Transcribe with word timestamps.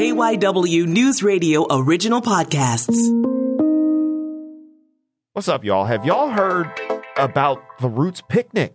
KYW 0.00 0.86
News 0.86 1.22
Radio 1.22 1.66
original 1.70 2.22
podcasts. 2.22 2.96
What's 5.34 5.46
up, 5.46 5.62
y'all? 5.62 5.84
Have 5.84 6.06
y'all 6.06 6.30
heard 6.30 6.70
about 7.18 7.62
the 7.80 7.88
Roots 7.90 8.22
Picnic 8.26 8.74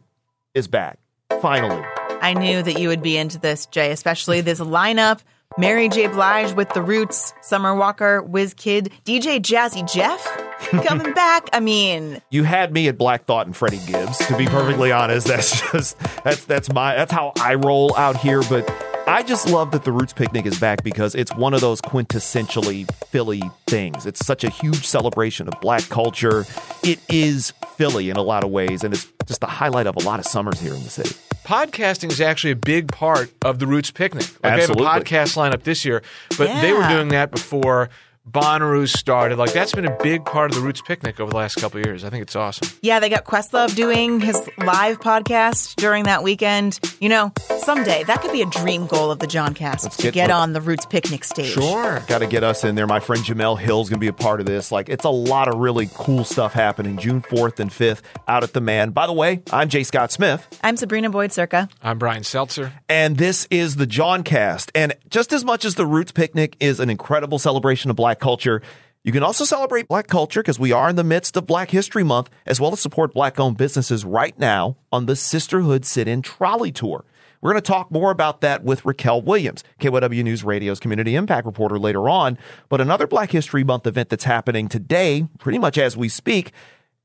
is 0.53 0.67
back? 0.67 0.99
Finally. 1.41 1.83
I 2.21 2.35
knew 2.35 2.61
that 2.61 2.79
you 2.79 2.89
would 2.89 3.01
be 3.01 3.17
into 3.17 3.39
this, 3.39 3.65
Jay, 3.65 3.89
especially 3.89 4.41
this 4.41 4.59
lineup. 4.59 5.21
Mary 5.57 5.89
J. 5.89 6.05
Blige 6.05 6.53
with 6.53 6.69
The 6.75 6.83
Roots, 6.83 7.33
Summer 7.41 7.73
Walker, 7.73 8.21
Wizkid, 8.21 8.91
DJ 9.03 9.39
Jazzy 9.39 9.91
Jeff 9.91 10.23
coming 10.85 11.11
back. 11.13 11.49
I 11.51 11.59
mean, 11.59 12.21
you 12.29 12.43
had 12.43 12.71
me 12.71 12.87
at 12.87 12.99
Black 12.99 13.25
Thought 13.25 13.47
and 13.47 13.57
Freddie 13.57 13.81
Gibbs. 13.87 14.19
To 14.27 14.37
be 14.37 14.45
perfectly 14.45 14.91
honest, 14.91 15.25
that's 15.25 15.71
just 15.71 15.97
that's 16.23 16.45
that's 16.45 16.71
my 16.71 16.93
that's 16.93 17.11
how 17.11 17.33
I 17.39 17.55
roll 17.55 17.95
out 17.97 18.15
here. 18.15 18.43
But 18.43 18.69
I 19.07 19.21
just 19.21 19.47
love 19.49 19.69
that 19.71 19.83
the 19.83 19.91
Roots 19.91 20.13
Picnic 20.13 20.45
is 20.47 20.59
back 20.59 20.83
because 20.83 21.13
it's 21.13 21.33
one 21.35 21.53
of 21.53 21.61
those 21.61 21.79
quintessentially 21.79 22.91
Philly 23.05 23.41
things. 23.67 24.05
It's 24.07 24.25
such 24.25 24.43
a 24.43 24.49
huge 24.49 24.85
celebration 24.85 25.47
of 25.47 25.53
black 25.61 25.87
culture. 25.89 26.43
It 26.83 26.99
is 27.07 27.53
Philly 27.77 28.09
in 28.09 28.17
a 28.17 28.21
lot 28.23 28.43
of 28.43 28.49
ways, 28.49 28.83
and 28.83 28.93
it's 28.95 29.07
just 29.27 29.41
the 29.41 29.47
highlight 29.47 29.85
of 29.85 29.95
a 29.95 29.99
lot 29.99 30.19
of 30.19 30.25
summers 30.25 30.59
here 30.59 30.73
in 30.73 30.83
the 30.83 30.89
city. 30.89 31.15
Podcasting 31.45 32.11
is 32.11 32.19
actually 32.19 32.51
a 32.51 32.55
big 32.55 32.87
part 32.91 33.31
of 33.43 33.59
the 33.59 33.67
Roots 33.67 33.91
Picnic. 33.91 34.25
Like 34.43 34.53
Absolutely. 34.53 34.83
They 34.83 34.89
have 34.91 35.01
a 35.01 35.05
podcast 35.05 35.37
lineup 35.37 35.63
this 35.63 35.85
year, 35.85 36.01
but 36.37 36.47
Yeah. 36.49 36.61
they 36.61 36.73
were 36.73 36.87
doing 36.87 37.09
that 37.09 37.29
before 37.29 37.89
Bonnaroo 38.29 38.87
started. 38.89 39.37
Like 39.37 39.53
that's 39.53 39.71
been 39.73 39.85
a 39.85 39.95
big 40.01 40.25
part 40.25 40.49
of 40.51 40.55
the 40.57 40.63
Roots 40.63 40.81
Picnic 40.81 41.19
over 41.19 41.29
the 41.29 41.37
last 41.37 41.55
couple 41.55 41.79
of 41.79 41.85
years. 41.85 42.03
I 42.03 42.09
think 42.09 42.23
it's 42.23 42.35
awesome. 42.35 42.67
yeah, 42.81 42.99
they 42.99 43.07
got 43.07 43.23
Questlove 43.23 43.75
doing 43.75 44.19
his 44.19 44.35
live 44.57 44.99
podcast 44.99 45.75
during 45.75 46.05
that 46.05 46.23
weekend. 46.23 46.79
You 46.99 47.09
know, 47.09 47.31
someday 47.59 48.03
that 48.05 48.21
could 48.23 48.31
be 48.31 48.41
a 48.41 48.47
dream 48.47 48.87
goal 48.87 49.11
of 49.11 49.19
the 49.19 49.27
Jawncast 49.27 49.83
Let's 49.83 49.97
to 49.97 50.03
get 50.03 50.13
get 50.15 50.31
on 50.31 50.53
the 50.53 50.61
Roots 50.61 50.87
Picnic 50.87 51.23
stage. 51.23 51.51
Sure. 51.53 51.99
Got 52.07 52.19
to 52.19 52.27
get 52.27 52.43
us 52.43 52.63
in 52.63 52.73
there. 52.73 52.87
My 52.87 52.99
friend 52.99 53.23
Jemele 53.23 53.59
Hill's 53.59 53.89
going 53.89 53.99
to 53.99 54.03
be 54.03 54.07
a 54.07 54.13
part 54.13 54.39
of 54.39 54.47
this. 54.47 54.71
Like, 54.71 54.89
it's 54.89 55.05
a 55.05 55.09
lot 55.09 55.47
of 55.47 55.59
really 55.59 55.87
cool 55.93 56.23
stuff 56.23 56.53
happening 56.53 56.97
June 56.97 57.21
4th 57.21 57.59
and 57.59 57.69
5th 57.69 58.01
out 58.27 58.43
at 58.43 58.53
the 58.53 58.61
Mann. 58.61 58.89
By 58.89 59.05
the 59.05 59.13
way, 59.13 59.43
I'm 59.51 59.69
Jay 59.69 59.83
Scott 59.83 60.11
Smith, 60.11 60.47
I'm 60.63 60.77
Sabrina 60.77 61.11
Boyd 61.11 61.29
Surka. 61.29 61.69
I'm 61.83 61.99
Brian 61.99 62.23
Seltzer. 62.23 62.73
and 62.89 63.17
this 63.17 63.47
is 63.51 63.75
the 63.75 63.85
Jawncast. 63.85 64.71
And 64.73 64.93
just 65.09 65.31
as 65.31 65.45
much 65.45 65.63
as 65.63 65.75
the 65.75 65.85
Roots 65.85 66.11
Picnic 66.11 66.55
is 66.59 66.79
an 66.79 66.89
incredible 66.89 67.37
celebration 67.37 67.91
of 67.91 67.95
black 67.95 68.14
culture, 68.19 68.61
you 69.03 69.11
can 69.11 69.21
also 69.21 69.45
celebrate 69.45 69.87
black 69.87 70.07
culture 70.07 70.41
because 70.41 70.59
we 70.59 70.71
are 70.71 70.89
in 70.89 70.95
the 70.95 71.03
midst 71.03 71.37
of 71.37 71.45
Black 71.45 71.69
History 71.69 72.03
Month, 72.03 72.31
as 72.47 72.59
well 72.59 72.73
as 72.73 72.79
support 72.79 73.13
black 73.13 73.39
owned 73.39 73.55
businesses 73.55 74.03
right 74.03 74.37
now 74.39 74.77
on 74.91 75.05
the 75.05 75.15
Sisterhood 75.15 75.85
Sit 75.85 76.07
In 76.07 76.23
Trolley 76.23 76.71
Tour. 76.71 77.05
We're 77.39 77.51
going 77.51 77.61
to 77.61 77.71
talk 77.71 77.91
more 77.91 78.09
about 78.09 78.41
that 78.41 78.63
with 78.63 78.81
Racquel 78.81 79.23
Williams, 79.23 79.63
KYW 79.79 80.23
News 80.23 80.43
Radio's 80.43 80.79
community 80.79 81.15
impact 81.15 81.45
reporter 81.45 81.77
later 81.77 82.09
on. 82.09 82.39
But 82.67 82.81
another 82.81 83.05
Black 83.05 83.29
History 83.29 83.63
Month 83.63 83.85
event 83.85 84.09
that's 84.09 84.23
happening 84.23 84.67
today, 84.67 85.27
pretty 85.37 85.59
much 85.59 85.77
as 85.77 85.95
we 85.95 86.09
speak, 86.09 86.51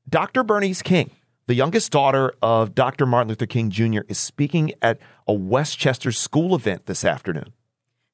Dr. 0.09 0.43
Bernice 0.43 0.81
King, 0.81 1.11
the 1.45 1.53
youngest 1.53 1.91
daughter 1.91 2.33
of 2.41 2.73
Dr. 2.73 3.05
Martin 3.05 3.29
Luther 3.29 3.45
King 3.45 3.69
Jr., 3.69 3.99
is 4.07 4.17
speaking 4.17 4.73
at 4.81 4.97
a 5.27 5.33
West 5.33 5.77
Chester 5.77 6.11
school 6.11 6.55
event 6.55 6.87
this 6.87 7.05
afternoon. 7.05 7.53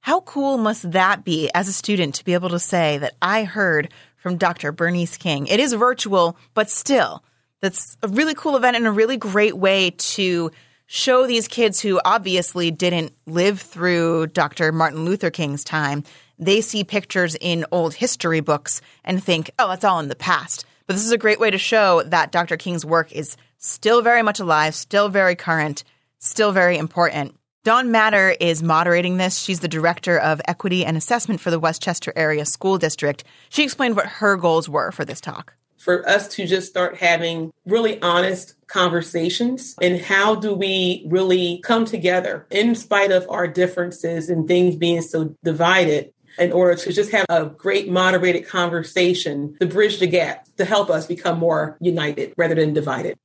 How 0.08 0.22
cool 0.22 0.58
must 0.58 0.94
that 0.94 1.26
be 1.26 1.52
as 1.54 1.68
a 1.68 1.74
student 1.74 2.16
to 2.16 2.24
be 2.24 2.34
able 2.34 2.48
to 2.52 2.60
say 2.60 2.98
that 3.00 3.16
I 3.22 3.44
heard 3.44 3.92
from 4.16 4.38
Dr. 4.38 4.72
Bernice 4.72 5.18
King? 5.18 5.48
It 5.48 5.60
is 5.60 5.74
virtual, 5.74 6.38
but 6.54 6.70
still, 6.70 7.26
that's 7.60 7.98
a 8.02 8.08
really 8.08 8.34
cool 8.34 8.56
event 8.56 8.78
and 8.78 8.88
a 8.88 8.92
really 8.92 9.18
great 9.18 9.58
way 9.58 9.90
to 9.90 10.50
show 10.86 11.28
these 11.28 11.50
kids 11.50 11.82
who 11.82 12.00
obviously 12.06 12.72
didn't 12.72 13.12
live 13.26 13.60
through 13.60 14.28
Dr. 14.28 14.72
Martin 14.72 15.04
Luther 15.04 15.30
King's 15.30 15.66
time. 15.66 16.06
They 16.40 16.62
see 16.62 16.86
pictures 16.86 17.36
in 17.42 17.66
old 17.74 17.94
history 17.94 18.40
books 18.40 18.80
and 19.04 19.22
think, 19.22 19.52
oh, 19.60 19.68
that's 19.68 19.84
all 19.84 20.00
in 20.00 20.08
the 20.08 20.16
past. 20.16 20.66
But 20.86 20.94
this 20.94 21.06
is 21.06 21.12
a 21.12 21.18
great 21.18 21.42
way 21.42 21.52
to 21.52 21.58
show 21.58 22.02
that 22.04 22.32
Dr. 22.32 22.56
King's 22.56 22.86
work 22.86 23.12
is 23.12 23.36
still 23.58 24.02
very 24.02 24.22
much 24.22 24.40
alive, 24.40 24.74
still 24.74 25.10
very 25.10 25.36
current, 25.36 25.84
still 26.18 26.54
very 26.54 26.78
important. 26.78 27.36
Dawn 27.68 27.92
Matter 27.92 28.34
is 28.40 28.64
moderating 28.64 29.18
this. 29.18 29.38
She's 29.38 29.60
the 29.60 29.68
director 29.68 30.18
of 30.18 30.40
equity 30.48 30.86
and 30.86 30.96
assessment 30.96 31.42
for 31.42 31.52
the 31.52 31.60
West 31.60 31.82
Chester 31.82 32.14
Area 32.16 32.46
School 32.46 32.78
District. 32.78 33.26
She 33.50 33.62
explained 33.62 33.98
what 33.98 34.06
her 34.06 34.38
goals 34.38 34.70
were 34.70 34.94
for 34.94 35.04
this 35.04 35.20
talk. 35.20 35.54
for 35.76 36.08
us 36.08 36.30
to 36.30 36.48
just 36.48 36.70
start 36.70 36.96
having 36.96 37.52
really 37.66 38.02
honest 38.02 38.56
conversations 38.68 39.76
and 39.82 40.00
how 40.00 40.36
do 40.36 40.54
we 40.54 41.06
really 41.10 41.60
come 41.62 41.84
together 41.84 42.48
in 42.52 42.74
spite 42.74 43.12
of 43.12 43.30
our 43.30 43.50
differences 43.50 44.30
and 44.30 44.48
things 44.48 44.78
being 44.78 45.02
so 45.02 45.36
divided 45.44 46.14
in 46.40 46.54
order 46.54 46.76
to 46.76 46.94
just 46.94 47.12
have 47.12 47.26
a 47.28 47.48
great 47.48 47.90
moderated 47.90 48.48
conversation 48.48 49.58
to 49.60 49.66
bridge 49.66 50.00
the 50.00 50.08
gap 50.08 50.48
to 50.56 50.64
help 50.64 50.90
us 50.90 51.06
become 51.06 51.38
more 51.38 51.78
united 51.82 52.34
rather 52.38 52.56
than 52.56 52.74
divided. 52.74 53.18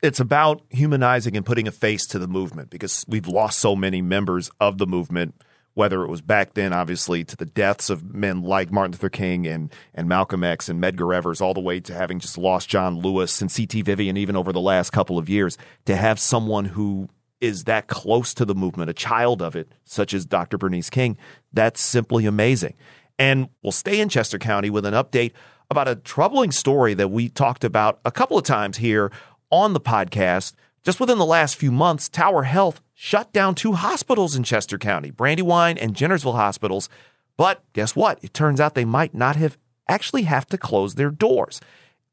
It's 0.00 0.20
about 0.20 0.62
humanizing 0.70 1.36
and 1.36 1.44
putting 1.44 1.66
a 1.66 1.72
face 1.72 2.06
to 2.08 2.18
the 2.18 2.28
movement 2.28 2.70
because 2.70 3.04
we've 3.08 3.26
lost 3.26 3.58
so 3.58 3.74
many 3.74 4.00
members 4.00 4.48
of 4.60 4.78
the 4.78 4.86
movement, 4.86 5.34
whether 5.74 6.04
it 6.04 6.08
was 6.08 6.20
back 6.20 6.54
then, 6.54 6.72
obviously, 6.72 7.24
to 7.24 7.36
the 7.36 7.46
deaths 7.46 7.90
of 7.90 8.14
men 8.14 8.42
like 8.42 8.70
Martin 8.70 8.92
Luther 8.92 9.08
King 9.08 9.46
and, 9.46 9.72
and 9.94 10.08
Malcolm 10.08 10.44
X 10.44 10.68
and 10.68 10.80
Medgar 10.80 11.12
Evers, 11.14 11.40
all 11.40 11.52
the 11.52 11.60
way 11.60 11.80
to 11.80 11.94
having 11.94 12.20
just 12.20 12.38
lost 12.38 12.68
John 12.68 13.00
Lewis 13.00 13.40
and 13.40 13.50
C.T. 13.50 13.82
Vivian, 13.82 14.16
even 14.16 14.36
over 14.36 14.52
the 14.52 14.60
last 14.60 14.90
couple 14.90 15.18
of 15.18 15.28
years. 15.28 15.58
To 15.86 15.96
have 15.96 16.20
someone 16.20 16.66
who 16.66 17.08
is 17.40 17.64
that 17.64 17.88
close 17.88 18.34
to 18.34 18.44
the 18.44 18.54
movement, 18.54 18.90
a 18.90 18.94
child 18.94 19.42
of 19.42 19.56
it, 19.56 19.72
such 19.84 20.14
as 20.14 20.24
Dr. 20.24 20.58
Bernice 20.58 20.90
King, 20.90 21.16
that's 21.52 21.80
simply 21.80 22.24
amazing. 22.24 22.74
And 23.18 23.48
we'll 23.62 23.72
stay 23.72 24.00
in 24.00 24.08
Chester 24.08 24.38
County 24.38 24.70
with 24.70 24.84
an 24.84 24.94
update 24.94 25.32
about 25.70 25.88
a 25.88 25.96
troubling 25.96 26.50
story 26.50 26.94
that 26.94 27.08
we 27.08 27.28
talked 27.28 27.64
about 27.64 28.00
a 28.04 28.10
couple 28.10 28.38
of 28.38 28.44
times 28.44 28.76
here 28.78 29.10
on 29.50 29.72
the 29.72 29.80
podcast. 29.80 30.54
Just 30.82 31.00
within 31.00 31.18
the 31.18 31.26
last 31.26 31.56
few 31.56 31.70
months, 31.70 32.08
Tower 32.08 32.44
Health 32.44 32.80
shut 32.94 33.32
down 33.32 33.54
two 33.54 33.72
hospitals 33.72 34.36
in 34.36 34.42
Chester 34.42 34.78
County, 34.78 35.10
Brandywine 35.10 35.78
and 35.78 35.94
Jennersville 35.94 36.34
hospitals. 36.34 36.88
But 37.36 37.62
guess 37.72 37.94
what? 37.94 38.18
It 38.22 38.34
turns 38.34 38.60
out 38.60 38.74
they 38.74 38.84
might 38.84 39.14
not 39.14 39.36
have 39.36 39.58
actually 39.88 40.22
have 40.22 40.46
to 40.46 40.58
close 40.58 40.94
their 40.94 41.10
doors, 41.10 41.60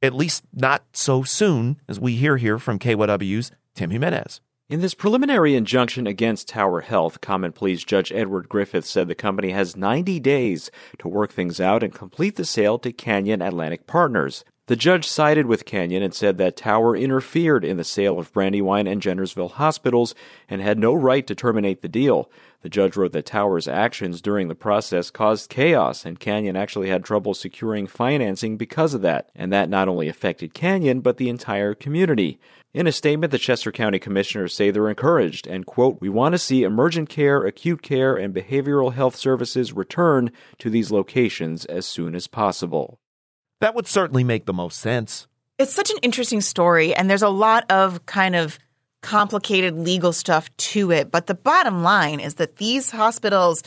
at 0.02 0.14
least 0.14 0.44
not 0.54 0.84
so 0.94 1.24
soon, 1.24 1.80
as 1.88 2.00
we 2.00 2.16
hear 2.16 2.38
here 2.38 2.58
from 2.58 2.80
KYW's 2.80 3.52
Tim 3.74 3.90
Jimirro. 3.90 4.40
In 4.68 4.82
this 4.82 4.96
preliminary 4.96 5.56
injunction 5.56 6.08
against 6.08 6.48
Tower 6.48 6.82
Health, 6.82 7.22
Common 7.22 7.52
Pleas 7.52 7.84
Judge 7.84 8.12
Edward 8.12 8.50
Griffith 8.50 8.86
said 8.86 9.08
the 9.08 9.14
company 9.14 9.52
has 9.52 9.78
90 9.78 10.20
days 10.20 10.72
to 10.98 11.08
work 11.08 11.32
things 11.32 11.60
out 11.60 11.84
and 11.84 11.94
complete 11.94 12.36
the 12.36 12.46
sale 12.46 12.80
to 12.80 12.92
Canyon 12.92 13.44
Atlantic 13.44 13.86
Partners. 13.86 14.44
The 14.68 14.76
judge 14.76 15.08
sided 15.08 15.46
with 15.46 15.64
Canyon 15.64 16.02
and 16.02 16.12
said 16.12 16.40
that 16.40 16.58
Tower 16.58 16.96
interfered 16.96 17.64
in 17.64 17.78
the 17.78 17.84
sale 17.84 18.18
of 18.18 18.34
Brandywine 18.34 18.88
and 18.88 19.00
Jennersville 19.00 19.52
hospitals 19.52 20.16
and 20.50 20.60
had 20.60 20.80
no 20.80 20.92
right 20.92 21.28
to 21.28 21.36
terminate 21.36 21.84
the 21.84 21.88
deal. 21.88 22.32
The 22.64 22.70
judge 22.70 22.98
wrote 22.98 23.12
that 23.12 23.28
Tower's 23.28 23.68
actions 23.68 24.22
during 24.22 24.48
the 24.48 24.56
process 24.56 25.12
caused 25.12 25.52
chaos, 25.52 26.04
and 26.04 26.20
Canyon 26.20 26.56
actually 26.56 26.90
had 26.90 27.06
trouble 27.06 27.36
securing 27.36 27.86
financing 27.86 28.58
because 28.58 28.96
of 28.96 29.04
that, 29.04 29.30
and 29.36 29.54
that 29.54 29.70
not 29.70 29.88
only 29.88 30.08
affected 30.08 30.56
Canyon, 30.56 31.02
but 31.02 31.18
the 31.18 31.30
entire 31.30 31.76
community. 31.76 32.40
In 32.74 32.88
a 32.88 32.92
statement, 32.92 33.30
the 33.30 33.38
Chester 33.38 33.72
County 33.72 34.00
Commissioners 34.00 34.56
say 34.56 34.72
they're 34.72 34.90
encouraged 34.90 35.46
and, 35.46 35.68
quote, 35.68 36.02
we 36.02 36.10
want 36.10 36.34
to 36.34 36.40
see 36.40 36.64
emergent 36.64 37.08
care, 37.08 37.46
acute 37.46 37.84
care, 37.84 38.16
and 38.16 38.34
behavioral 38.34 38.94
health 38.94 39.16
services 39.16 39.74
return 39.74 40.32
to 40.58 40.72
these 40.72 40.90
locations 40.90 41.66
as 41.66 41.86
soon 41.86 42.16
as 42.16 42.26
possible. 42.26 43.00
That 43.62 43.76
would 43.76 43.88
certainly 43.88 44.24
make 44.24 44.46
the 44.46 44.54
most 44.54 44.80
sense. 44.80 45.28
It's 45.58 45.74
such 45.74 45.90
an 45.90 45.98
interesting 46.02 46.42
story, 46.42 46.94
and 46.94 47.10
there's 47.10 47.22
a 47.22 47.30
lot 47.30 47.72
of 47.72 48.06
kind 48.06 48.36
of 48.36 48.60
complicated 49.02 49.76
legal 49.76 50.12
stuff 50.12 50.56
to 50.58 50.92
it. 50.92 51.12
But 51.12 51.28
the 51.28 51.36
bottom 51.36 51.84
line 51.84 52.20
is 52.20 52.36
that 52.36 52.58
these 52.58 52.92
hospitals 52.92 53.64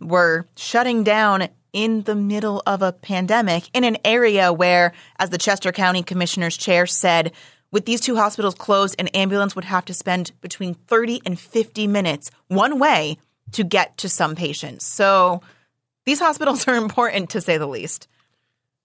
were 0.00 0.46
shutting 0.56 1.02
down 1.02 1.48
in 1.72 2.02
the 2.02 2.14
middle 2.14 2.62
of 2.66 2.82
a 2.82 2.92
pandemic 2.92 3.64
in 3.72 3.84
an 3.84 3.96
area 4.04 4.52
where, 4.52 4.92
as 5.18 5.30
the 5.30 5.38
Chester 5.38 5.72
County 5.72 6.02
Commissioner's 6.02 6.56
chair 6.56 6.86
said, 6.86 7.32
with 7.70 7.86
these 7.86 8.02
two 8.02 8.16
hospitals 8.16 8.54
closed, 8.54 8.94
an 8.98 9.08
ambulance 9.08 9.56
would 9.56 9.64
have 9.64 9.86
to 9.86 9.94
spend 9.94 10.32
between 10.42 10.74
30 10.74 11.22
and 11.24 11.40
50 11.40 11.86
minutes 11.86 12.30
one 12.48 12.78
way 12.78 13.16
to 13.52 13.64
get 13.64 13.96
to 13.98 14.08
some 14.08 14.34
patients. 14.34 14.84
So 14.84 15.40
these 16.04 16.18
hospitals 16.18 16.68
are 16.68 16.76
important 16.76 17.30
to 17.30 17.40
say 17.40 17.56
the 17.56 17.66
least. 17.66 18.08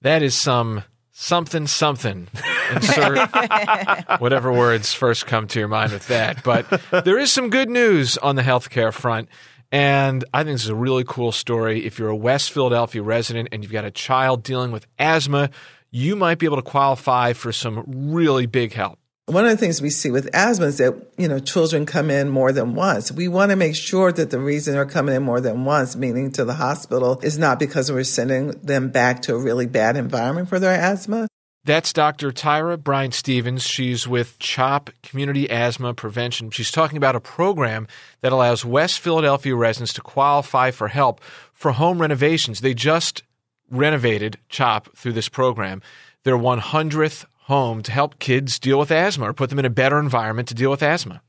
That 0.01 0.23
is 0.23 0.35
some 0.35 0.83
something 1.11 1.65
something. 1.65 2.27
Insert 2.75 3.29
whatever 4.19 4.51
words 4.53 4.93
first 4.93 5.25
come 5.25 5.47
to 5.47 5.59
your 5.59 5.67
mind 5.67 5.91
with 5.91 6.07
that. 6.07 6.43
But 6.43 6.69
there 6.91 7.17
is 7.17 7.31
some 7.31 7.49
good 7.49 7.69
news 7.69 8.17
on 8.17 8.35
the 8.35 8.43
healthcare 8.43 8.93
front. 8.93 9.29
And 9.71 10.23
I 10.33 10.43
think 10.43 10.55
this 10.55 10.63
is 10.63 10.69
a 10.69 10.75
really 10.75 11.03
cool 11.05 11.31
story. 11.31 11.85
If 11.85 11.99
you're 11.99 12.09
a 12.09 12.15
West 12.15 12.51
Philadelphia 12.51 13.01
resident 13.01 13.49
and 13.51 13.63
you've 13.63 13.71
got 13.71 13.83
a 13.83 13.91
child 13.91 14.43
dealing 14.43 14.71
with 14.71 14.85
asthma, 14.97 15.49
you 15.91 16.15
might 16.15 16.37
be 16.37 16.45
able 16.45 16.57
to 16.57 16.61
qualify 16.61 17.33
for 17.33 17.51
some 17.51 17.83
really 17.87 18.45
big 18.45 18.73
help. 18.73 18.99
One 19.29 19.43
of 19.43 19.51
the 19.51 19.57
things 19.57 19.81
we 19.81 19.89
see 19.89 20.09
with 20.09 20.33
asthma 20.33 20.67
is 20.67 20.77
that, 20.77 20.95
you 21.17 21.27
know, 21.27 21.39
children 21.39 21.85
come 21.85 22.09
in 22.09 22.29
more 22.29 22.53
than 22.53 22.75
once. 22.75 23.11
We 23.11 23.27
want 23.27 23.49
to 23.49 23.57
make 23.57 23.75
sure 23.75 24.09
that 24.13 24.29
the 24.29 24.39
reason 24.39 24.73
they're 24.73 24.85
coming 24.85 25.15
in 25.15 25.23
more 25.23 25.41
than 25.41 25.65
once, 25.65 25.97
meaning 25.97 26.31
to 26.31 26.45
the 26.45 26.53
hospital, 26.53 27.19
is 27.21 27.37
not 27.37 27.59
because 27.59 27.91
we're 27.91 28.05
sending 28.05 28.51
them 28.51 28.87
back 28.87 29.21
to 29.23 29.35
a 29.35 29.37
really 29.37 29.65
bad 29.65 29.97
environment 29.97 30.47
for 30.47 30.59
their 30.59 30.71
asthma. 30.71 31.27
That's 31.65 31.91
Dr. 31.91 32.31
Tyra 32.31 32.81
Bryant 32.81 33.13
Stephens. 33.13 33.67
She's 33.67 34.07
with 34.07 34.39
CHOP 34.39 34.91
Community 35.03 35.49
Asthma 35.49 35.93
Prevention. 35.93 36.49
She's 36.49 36.71
talking 36.71 36.95
about 36.95 37.17
a 37.17 37.19
program 37.19 37.85
that 38.21 38.31
allows 38.31 38.63
West 38.63 39.01
Philadelphia 39.01 39.57
residents 39.57 39.91
to 39.95 40.01
qualify 40.01 40.71
for 40.71 40.87
help 40.87 41.19
for 41.51 41.73
home 41.73 41.99
renovations. 41.99 42.61
They 42.61 42.73
just 42.73 43.23
renovated 43.69 44.37
CHOP 44.47 44.95
through 44.95 45.11
this 45.11 45.27
program, 45.27 45.81
their 46.23 46.37
100th 46.37 47.25
home 47.47 47.81
to 47.81 47.91
help 47.93 48.19
kids 48.19 48.59
deal 48.59 48.77
with 48.77 48.91
asthma 48.91 49.29
or 49.29 49.33
put 49.33 49.49
them 49.49 49.59
in 49.59 49.65
a 49.65 49.69
better 49.69 49.99
environment 49.99 50.49
to 50.49 50.53
deal 50.53 50.69
with 50.69 50.83
asthma. 50.83 51.21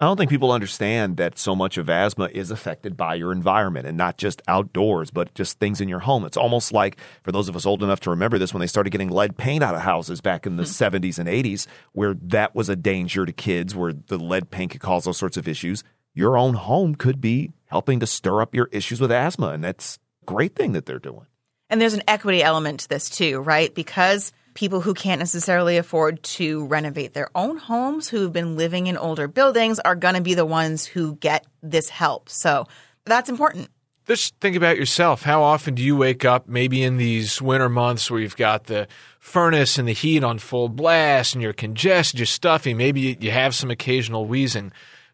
I 0.00 0.06
don't 0.06 0.16
think 0.16 0.30
people 0.30 0.50
understand 0.50 1.18
that 1.18 1.38
so 1.38 1.54
much 1.54 1.76
of 1.76 1.90
asthma 1.90 2.28
is 2.32 2.50
affected 2.50 2.96
by 2.96 3.14
your 3.14 3.30
environment 3.30 3.86
and 3.86 3.96
not 3.96 4.16
just 4.16 4.42
outdoors, 4.48 5.10
but 5.10 5.32
just 5.34 5.60
things 5.60 5.80
in 5.80 5.88
your 5.88 6.00
home. 6.00 6.24
It's 6.24 6.38
almost 6.38 6.72
like, 6.72 6.96
for 7.22 7.32
those 7.32 7.48
of 7.48 7.54
us 7.54 7.66
old 7.66 7.82
enough 7.82 8.00
to 8.00 8.10
remember 8.10 8.38
this, 8.38 8.52
when 8.52 8.62
they 8.62 8.66
started 8.66 8.90
getting 8.90 9.10
lead 9.10 9.36
paint 9.36 9.62
out 9.62 9.74
of 9.74 9.82
houses 9.82 10.20
back 10.20 10.46
in 10.46 10.56
the 10.56 10.64
mm-hmm. 10.64 10.96
70s 10.96 11.18
and 11.18 11.28
80s, 11.28 11.66
where 11.92 12.14
that 12.14 12.54
was 12.54 12.68
a 12.68 12.74
danger 12.74 13.24
to 13.26 13.32
kids, 13.32 13.76
where 13.76 13.92
the 13.92 14.18
lead 14.18 14.50
paint 14.50 14.72
could 14.72 14.80
cause 14.80 15.06
all 15.06 15.12
sorts 15.12 15.36
of 15.36 15.46
issues. 15.46 15.84
Your 16.14 16.36
own 16.36 16.54
home 16.54 16.94
could 16.94 17.20
be 17.20 17.52
helping 17.66 18.00
to 18.00 18.06
stir 18.06 18.40
up 18.40 18.54
your 18.54 18.70
issues 18.72 19.00
with 19.00 19.12
asthma. 19.12 19.50
And 19.50 19.62
that's 19.62 19.98
a 20.22 20.24
great 20.24 20.56
thing 20.56 20.72
that 20.72 20.86
they're 20.86 20.98
doing. 20.98 21.26
And 21.70 21.80
there's 21.80 21.94
an 21.94 22.02
equity 22.08 22.42
element 22.42 22.80
to 22.80 22.88
this 22.88 23.08
too, 23.08 23.38
right? 23.40 23.72
Because 23.72 24.32
people 24.54 24.80
who 24.80 24.94
can't 24.94 25.18
necessarily 25.18 25.76
afford 25.76 26.22
to 26.22 26.66
renovate 26.66 27.14
their 27.14 27.30
own 27.34 27.56
homes, 27.56 28.08
who've 28.08 28.32
been 28.32 28.56
living 28.56 28.86
in 28.86 28.96
older 28.96 29.28
buildings, 29.28 29.78
are 29.80 29.96
going 29.96 30.14
to 30.14 30.20
be 30.20 30.34
the 30.34 30.46
ones 30.46 30.84
who 30.84 31.16
get 31.16 31.46
this 31.62 31.88
help. 31.88 32.28
So 32.28 32.66
that's 33.04 33.28
important. 33.28 33.68
Just 34.06 34.34
think 34.40 34.56
about 34.56 34.76
yourself. 34.76 35.22
How 35.22 35.42
often 35.42 35.74
do 35.74 35.82
you 35.82 35.96
wake 35.96 36.24
up, 36.24 36.48
maybe 36.48 36.82
in 36.82 36.96
these 36.96 37.40
winter 37.40 37.68
months 37.68 38.10
where 38.10 38.20
you've 38.20 38.36
got 38.36 38.64
the 38.64 38.88
furnace 39.20 39.78
and 39.78 39.86
the 39.86 39.92
heat 39.92 40.24
on 40.24 40.38
full 40.38 40.68
blast 40.68 41.34
and 41.34 41.42
you're 41.42 41.52
congested, 41.52 42.18
you're 42.18 42.26
stuffy, 42.26 42.74
maybe 42.74 43.16
you 43.20 43.30
have 43.30 43.54
some 43.54 43.70
occasional 43.70 44.26
wheezing. 44.26 44.72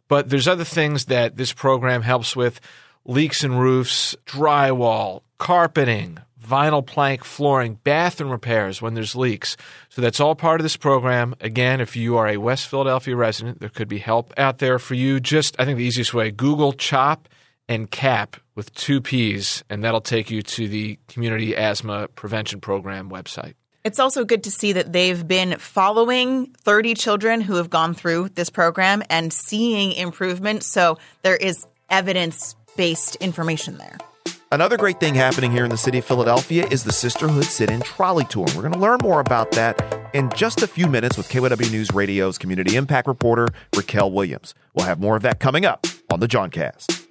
But 0.09 0.31
there's 0.31 0.49
other 0.49 0.65
things 0.65 1.05
that 1.07 1.37
this 1.37 1.53
program 1.53 2.01
helps 2.01 2.35
with 2.35 2.61
leaks 3.05 3.45
in 3.45 3.55
roofs, 3.57 4.17
drywall, 4.25 5.21
carpeting, 5.37 6.19
vinyl 6.49 6.85
plank 6.85 7.25
flooring, 7.25 7.79
bathroom 7.85 8.31
repairs 8.31 8.81
when 8.81 8.95
there's 8.95 9.15
leaks. 9.15 9.57
So 9.89 10.01
that's 10.01 10.21
all 10.21 10.35
part 10.35 10.61
of 10.61 10.65
this 10.65 10.77
program. 10.77 11.35
Again, 11.41 11.81
if 11.81 11.97
you 11.97 12.17
are 12.17 12.29
a 12.29 12.37
West 12.39 12.69
Philadelphia 12.69 13.17
resident, 13.17 13.61
there 13.61 13.69
could 13.69 13.89
be 13.89 13.99
help 13.99 14.33
out 14.37 14.59
there 14.59 14.79
for 14.79 14.95
you. 14.95 15.21
Just, 15.21 15.57
I 15.59 15.65
think 15.65 15.79
the 15.79 15.85
easiest 15.85 16.15
way, 16.15 16.31
Google 16.31 16.73
CHOP 16.73 17.29
and 17.69 17.91
CAP 17.91 18.37
with 18.55 18.75
two 18.75 19.01
P's, 19.01 19.63
and 19.69 19.85
that'll 19.85 20.01
take 20.01 20.31
you 20.31 20.43
to 20.43 20.69
the 20.69 20.99
Community 21.09 21.55
Asthma 21.55 22.09
Prevention 22.09 22.61
Program 22.61 23.11
website. 23.11 23.55
It's 23.85 24.01
also 24.01 24.25
good 24.25 24.45
to 24.45 24.51
see 24.51 24.73
that 24.73 24.93
they've 24.93 25.27
been 25.27 25.57
following 25.59 26.47
30 26.65 26.95
children 26.95 27.41
who 27.41 27.55
have 27.55 27.71
gone 27.71 27.95
through 27.95 28.31
this 28.31 28.51
program 28.51 29.03
and 29.09 29.33
seeing 29.33 29.93
improvement. 29.93 30.63
So 30.65 30.99
there 31.23 31.37
is 31.37 31.67
evidence 31.89 32.57
based 32.77 33.17
information 33.17 33.79
there. 33.79 33.99
Another 34.51 34.79
great 34.79 34.99
thing 34.99 35.15
happening 35.15 35.53
here 35.53 35.65
in 35.65 35.71
the 35.71 35.77
city 35.77 35.99
of 35.99 36.07
Philadelphia 36.07 36.67
is 36.71 36.83
the 36.83 36.93
Sisterhood 36.93 37.45
Sit 37.45 37.69
In 37.69 37.83
Trolley 37.83 38.25
Tour. 38.25 38.47
We're 38.57 38.63
going 38.63 38.73
to 38.73 38.79
learn 38.79 38.99
more 39.03 39.21
about 39.21 39.51
that 39.51 40.09
in 40.15 40.31
just 40.31 40.63
a 40.63 40.67
few 40.67 40.87
minutes 40.87 41.19
with 41.19 41.29
KYW 41.29 41.71
News 41.71 41.93
Radio's 41.93 42.39
community 42.39 42.75
impact 42.75 43.09
reporter, 43.09 43.49
Racquel 43.73 44.11
Williams. 44.11 44.55
We'll 44.73 44.87
have 44.87 45.01
more 45.01 45.17
of 45.17 45.23
that 45.23 45.39
coming 45.39 45.67
up 45.67 45.87
on 46.11 46.21
the 46.21 46.27
Jawncast. 46.27 47.05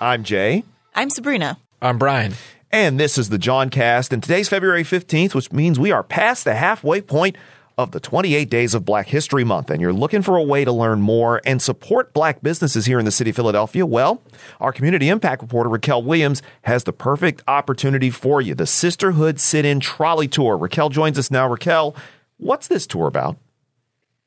I'm 0.00 0.24
Jay. 0.24 0.64
I'm 0.96 1.10
Sabrina. 1.10 1.58
I'm 1.80 1.96
Brian. 1.96 2.34
And 2.72 2.98
this 2.98 3.18
is 3.18 3.28
the 3.28 3.38
Jawncast. 3.38 4.12
And 4.12 4.20
today's 4.20 4.48
February 4.48 4.82
15th, 4.82 5.32
which 5.32 5.52
means 5.52 5.78
we 5.78 5.92
are 5.92 6.02
past 6.02 6.42
the 6.42 6.56
halfway 6.56 7.00
point 7.00 7.36
of 7.78 7.92
the 7.92 8.00
28 8.00 8.48
Days 8.50 8.74
of 8.74 8.84
Black 8.84 9.08
History 9.08 9.44
Month 9.44 9.70
and 9.70 9.80
you're 9.80 9.92
looking 9.92 10.22
for 10.22 10.36
a 10.36 10.42
way 10.42 10.64
to 10.64 10.72
learn 10.72 11.00
more 11.00 11.40
and 11.44 11.60
support 11.60 12.12
black 12.12 12.42
businesses 12.42 12.86
here 12.86 12.98
in 12.98 13.04
the 13.04 13.10
city 13.10 13.30
of 13.30 13.36
Philadelphia, 13.36 13.86
well, 13.86 14.22
our 14.60 14.72
community 14.72 15.08
impact 15.08 15.42
reporter 15.42 15.70
Racquel 15.70 16.04
Williams 16.04 16.42
has 16.62 16.84
the 16.84 16.92
perfect 16.92 17.42
opportunity 17.48 18.10
for 18.10 18.40
you 18.40 18.54
the 18.54 18.66
Sisterhood 18.66 19.40
Sit 19.40 19.64
In 19.64 19.80
Trolley 19.80 20.28
Tour. 20.28 20.58
Racquel 20.58 20.90
joins 20.90 21.18
us 21.18 21.30
now. 21.30 21.48
Racquel, 21.48 21.96
what's 22.38 22.68
this 22.68 22.86
tour 22.86 23.06
about? 23.06 23.36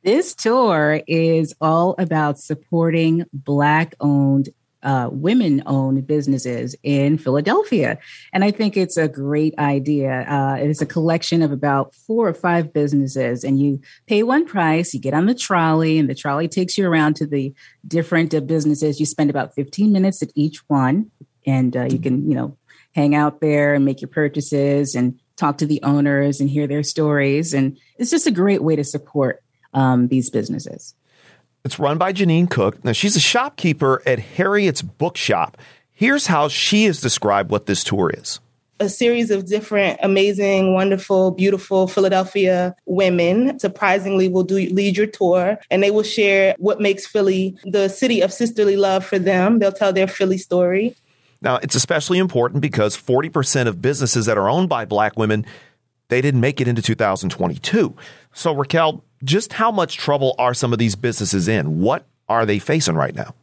This 0.03 0.35
tour 0.35 1.01
is 1.07 1.55
all 1.59 1.95
about 1.97 2.37
supporting 2.37 3.25
Black 3.33 3.95
owned 3.99 4.49
uh, 4.85 5.09
women 5.11 5.63
owned 5.65 6.05
businesses 6.05 6.75
in 6.83 7.17
Philadelphia. 7.17 7.97
And 8.31 8.43
I 8.43 8.51
think 8.51 8.77
it's 8.77 8.97
a 8.97 9.07
great 9.07 9.57
idea. 9.57 10.21
Uh, 10.29 10.55
it's 10.59 10.81
a 10.81 10.85
collection 10.85 11.41
of 11.41 11.51
about 11.51 11.93
four 11.93 12.27
or 12.27 12.33
five 12.33 12.71
businesses, 12.71 13.43
and 13.43 13.59
you 13.59 13.81
pay 14.05 14.23
one 14.23 14.45
price, 14.45 14.93
you 14.93 14.99
get 14.99 15.15
on 15.15 15.25
the 15.25 15.35
trolley, 15.35 15.97
and 15.97 16.09
the 16.09 16.15
trolley 16.15 16.47
takes 16.47 16.77
you 16.77 16.87
around 16.87 17.15
to 17.17 17.25
the 17.25 17.53
different 17.87 18.33
uh, 18.33 18.39
businesses. 18.39 18.99
You 18.99 19.07
spend 19.07 19.31
about 19.31 19.55
15 19.55 19.91
minutes 19.91 20.21
at 20.21 20.29
each 20.35 20.59
one, 20.67 21.09
and 21.47 21.75
uh, 21.75 21.85
you 21.85 21.99
can, 21.99 22.29
you 22.29 22.35
know, 22.35 22.55
hang 22.93 23.15
out 23.15 23.41
there 23.41 23.73
and 23.73 23.83
make 23.83 24.01
your 24.01 24.07
purchases 24.07 24.95
and 24.95 25.19
talk 25.35 25.57
to 25.57 25.65
the 25.65 25.81
owners 25.83 26.39
and 26.39 26.49
hear 26.49 26.67
their 26.67 26.83
stories. 26.83 27.53
And 27.53 27.77
it's 27.97 28.11
just 28.11 28.27
a 28.27 28.31
great 28.31 28.63
way 28.63 28.75
to 28.75 28.83
support 28.83 29.43
um, 29.73 30.07
these 30.07 30.29
businesses. 30.29 30.93
It's 31.65 31.79
run 31.79 31.97
by 31.97 32.11
Jeannine 32.11 32.45
Cook. 32.45 32.85
Now, 32.85 32.91
she's 32.91 33.15
a 33.15 33.19
shopkeeper 33.19 34.03
at 34.05 34.19
Harriet's 34.19 34.83
Bookshop. 34.83 35.57
Here's 35.91 36.27
how 36.27 36.47
she 36.47 36.85
has 36.85 37.01
described 37.01 37.49
what 37.49 37.65
this 37.65 37.83
tour 37.83 38.11
is 38.11 38.39
a 38.81 38.89
series 38.89 39.31
of 39.31 39.45
different 39.45 39.97
amazing, 40.03 40.73
wonderful, 40.73 41.31
beautiful 41.31 41.87
Philadelphia 41.87 42.75
women 42.85 43.57
surprisingly 43.57 44.27
will 44.27 44.43
do 44.43 44.55
lead 44.55 44.97
your 44.97 45.07
tour 45.07 45.57
and 45.71 45.81
they 45.81 45.91
will 45.91 46.03
share 46.03 46.53
what 46.59 46.81
makes 46.81 47.07
Philly 47.07 47.57
the 47.63 47.87
city 47.87 48.21
of 48.21 48.33
sisterly 48.33 48.75
love 48.75 49.05
for 49.05 49.17
them. 49.17 49.59
They'll 49.59 49.71
tell 49.71 49.93
their 49.93 50.07
Philly 50.07 50.37
story. 50.37 50.93
Now, 51.41 51.55
it's 51.63 51.75
especially 51.75 52.19
important 52.19 52.61
because 52.61 52.97
40% 52.97 53.67
of 53.67 53.81
businesses 53.81 54.25
that 54.25 54.37
are 54.37 54.49
owned 54.49 54.67
by 54.67 54.83
black 54.83 55.17
women 55.17 55.45
they 56.09 56.21
didn't 56.21 56.41
make 56.41 56.61
it 56.61 56.67
into 56.67 56.81
2022. 56.81 57.95
So 58.33 58.53
Racquel, 58.53 59.01
just 59.23 59.53
how 59.53 59.71
much 59.71 59.97
trouble 59.97 60.35
are 60.37 60.53
some 60.53 60.73
of 60.73 60.79
these 60.79 60.95
businesses 60.95 61.47
in? 61.47 61.79
What 61.79 62.05
are 62.27 62.45
they 62.45 62.59
facing 62.59 62.95
right 62.95 63.15
now? 63.15 63.33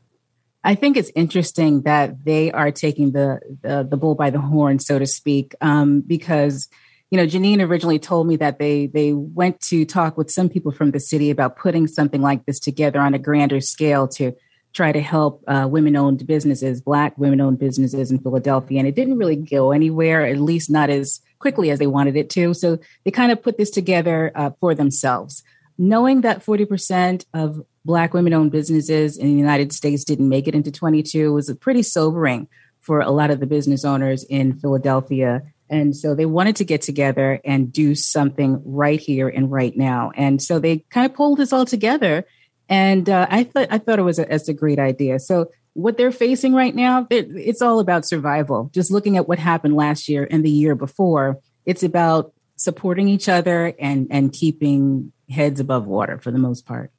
I 0.64 0.74
think 0.74 0.96
it's 0.96 1.10
interesting 1.14 1.82
that 1.82 2.24
they 2.24 2.52
are 2.52 2.70
taking 2.70 3.12
the 3.12 3.40
the, 3.62 3.86
the 3.88 3.96
bull 3.96 4.14
by 4.14 4.30
the 4.30 4.40
horn, 4.40 4.78
so 4.78 4.98
to 4.98 5.06
speak, 5.06 5.54
um, 5.60 6.00
because 6.00 6.68
you 7.10 7.18
know 7.18 7.26
Jeannine 7.26 7.60
originally 7.60 7.98
told 7.98 8.28
me 8.28 8.36
that 8.36 8.58
they 8.58 8.86
they 8.86 9.12
went 9.12 9.60
to 9.62 9.84
talk 9.84 10.16
with 10.16 10.30
some 10.30 10.48
people 10.48 10.70
from 10.70 10.92
the 10.92 11.00
city 11.00 11.30
about 11.30 11.56
putting 11.56 11.86
something 11.86 12.22
like 12.22 12.46
this 12.46 12.60
together 12.60 13.00
on 13.00 13.14
a 13.14 13.18
grander 13.18 13.60
scale 13.60 14.06
to 14.08 14.32
try 14.72 14.92
to 14.92 15.00
help 15.00 15.42
uh, 15.48 15.66
women 15.68 15.96
owned 15.96 16.26
businesses, 16.26 16.80
Black 16.80 17.18
women 17.18 17.40
owned 17.40 17.58
businesses 17.58 18.10
in 18.10 18.18
Philadelphia, 18.20 18.78
and 18.78 18.88
it 18.88 18.94
didn't 18.94 19.18
really 19.18 19.36
go 19.36 19.72
anywhere, 19.72 20.24
at 20.24 20.38
least 20.38 20.70
not 20.70 20.90
as 20.90 21.20
quickly 21.40 21.70
as 21.70 21.78
they 21.78 21.88
wanted 21.88 22.16
it 22.16 22.30
to. 22.30 22.54
So 22.54 22.78
they 23.04 23.10
kind 23.10 23.32
of 23.32 23.42
put 23.42 23.58
this 23.58 23.70
together 23.70 24.30
uh, 24.34 24.50
for 24.60 24.74
themselves 24.74 25.42
knowing 25.82 26.20
that 26.20 26.44
40% 26.44 27.24
of 27.34 27.60
Black 27.84 28.14
women 28.14 28.32
owned 28.32 28.52
businesses 28.52 29.16
in 29.16 29.26
the 29.26 29.36
United 29.36 29.72
States 29.72 30.04
didn't 30.04 30.28
make 30.28 30.46
it 30.46 30.54
into 30.54 30.70
22 30.70 31.32
was 31.32 31.52
pretty 31.60 31.82
sobering 31.82 32.46
for 32.78 33.00
a 33.00 33.10
lot 33.10 33.32
of 33.32 33.40
the 33.40 33.46
business 33.46 33.84
owners 33.84 34.22
in 34.22 34.56
Philadelphia. 34.60 35.42
And 35.68 35.96
so 35.96 36.14
they 36.14 36.24
wanted 36.24 36.54
to 36.56 36.64
get 36.64 36.82
together 36.82 37.40
and 37.44 37.72
do 37.72 37.96
something 37.96 38.62
right 38.64 39.00
here 39.00 39.28
and 39.28 39.50
right 39.50 39.76
now. 39.76 40.12
And 40.14 40.40
so 40.40 40.60
they 40.60 40.84
kind 40.90 41.04
of 41.04 41.16
pulled 41.16 41.38
this 41.38 41.52
all 41.52 41.64
together. 41.64 42.26
And 42.68 43.10
uh, 43.10 43.26
I 43.28 43.42
thought 43.42 43.66
I 43.72 43.78
thought 43.78 43.98
it 43.98 44.02
was 44.02 44.20
a, 44.20 44.26
a 44.30 44.54
great 44.54 44.78
idea. 44.78 45.18
So 45.18 45.50
what 45.72 45.96
they're 45.96 46.12
facing 46.12 46.54
right 46.54 46.76
now, 46.76 47.08
it's 47.10 47.60
all 47.60 47.80
about 47.80 48.06
survival. 48.06 48.70
Just 48.72 48.92
looking 48.92 49.16
at 49.16 49.26
what 49.26 49.40
happened 49.40 49.74
last 49.74 50.08
year 50.08 50.28
and 50.30 50.44
the 50.44 50.50
year 50.50 50.76
before, 50.76 51.40
it's 51.66 51.82
about 51.82 52.32
supporting 52.54 53.08
each 53.08 53.28
other 53.28 53.74
and 53.80 54.06
and 54.10 54.32
keeping 54.32 55.12
heads 55.32 55.60
above 55.60 55.86
water 55.86 56.18
for 56.18 56.30
the 56.30 56.38
most 56.38 56.66
part. 56.66 56.92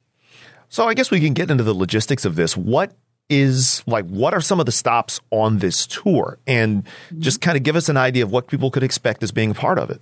So 0.68 0.88
I 0.88 0.94
guess 0.94 1.10
we 1.10 1.20
can 1.20 1.34
get 1.34 1.50
into 1.50 1.62
the 1.64 1.74
logistics 1.74 2.24
of 2.24 2.34
this. 2.34 2.56
What 2.56 2.92
is 3.30 3.82
like 3.86 4.06
what 4.06 4.34
are 4.34 4.40
some 4.40 4.60
of 4.60 4.66
the 4.66 4.72
stops 4.72 5.20
on 5.30 5.58
this 5.58 5.86
tour 5.86 6.38
and 6.46 6.84
mm-hmm. 6.84 7.20
just 7.20 7.40
kind 7.40 7.56
of 7.56 7.62
give 7.62 7.76
us 7.76 7.88
an 7.88 7.96
idea 7.96 8.22
of 8.22 8.30
what 8.30 8.48
people 8.48 8.70
could 8.70 8.82
expect 8.82 9.22
as 9.22 9.32
being 9.32 9.52
a 9.52 9.54
part 9.54 9.78
of 9.78 9.90
it. 9.90 10.00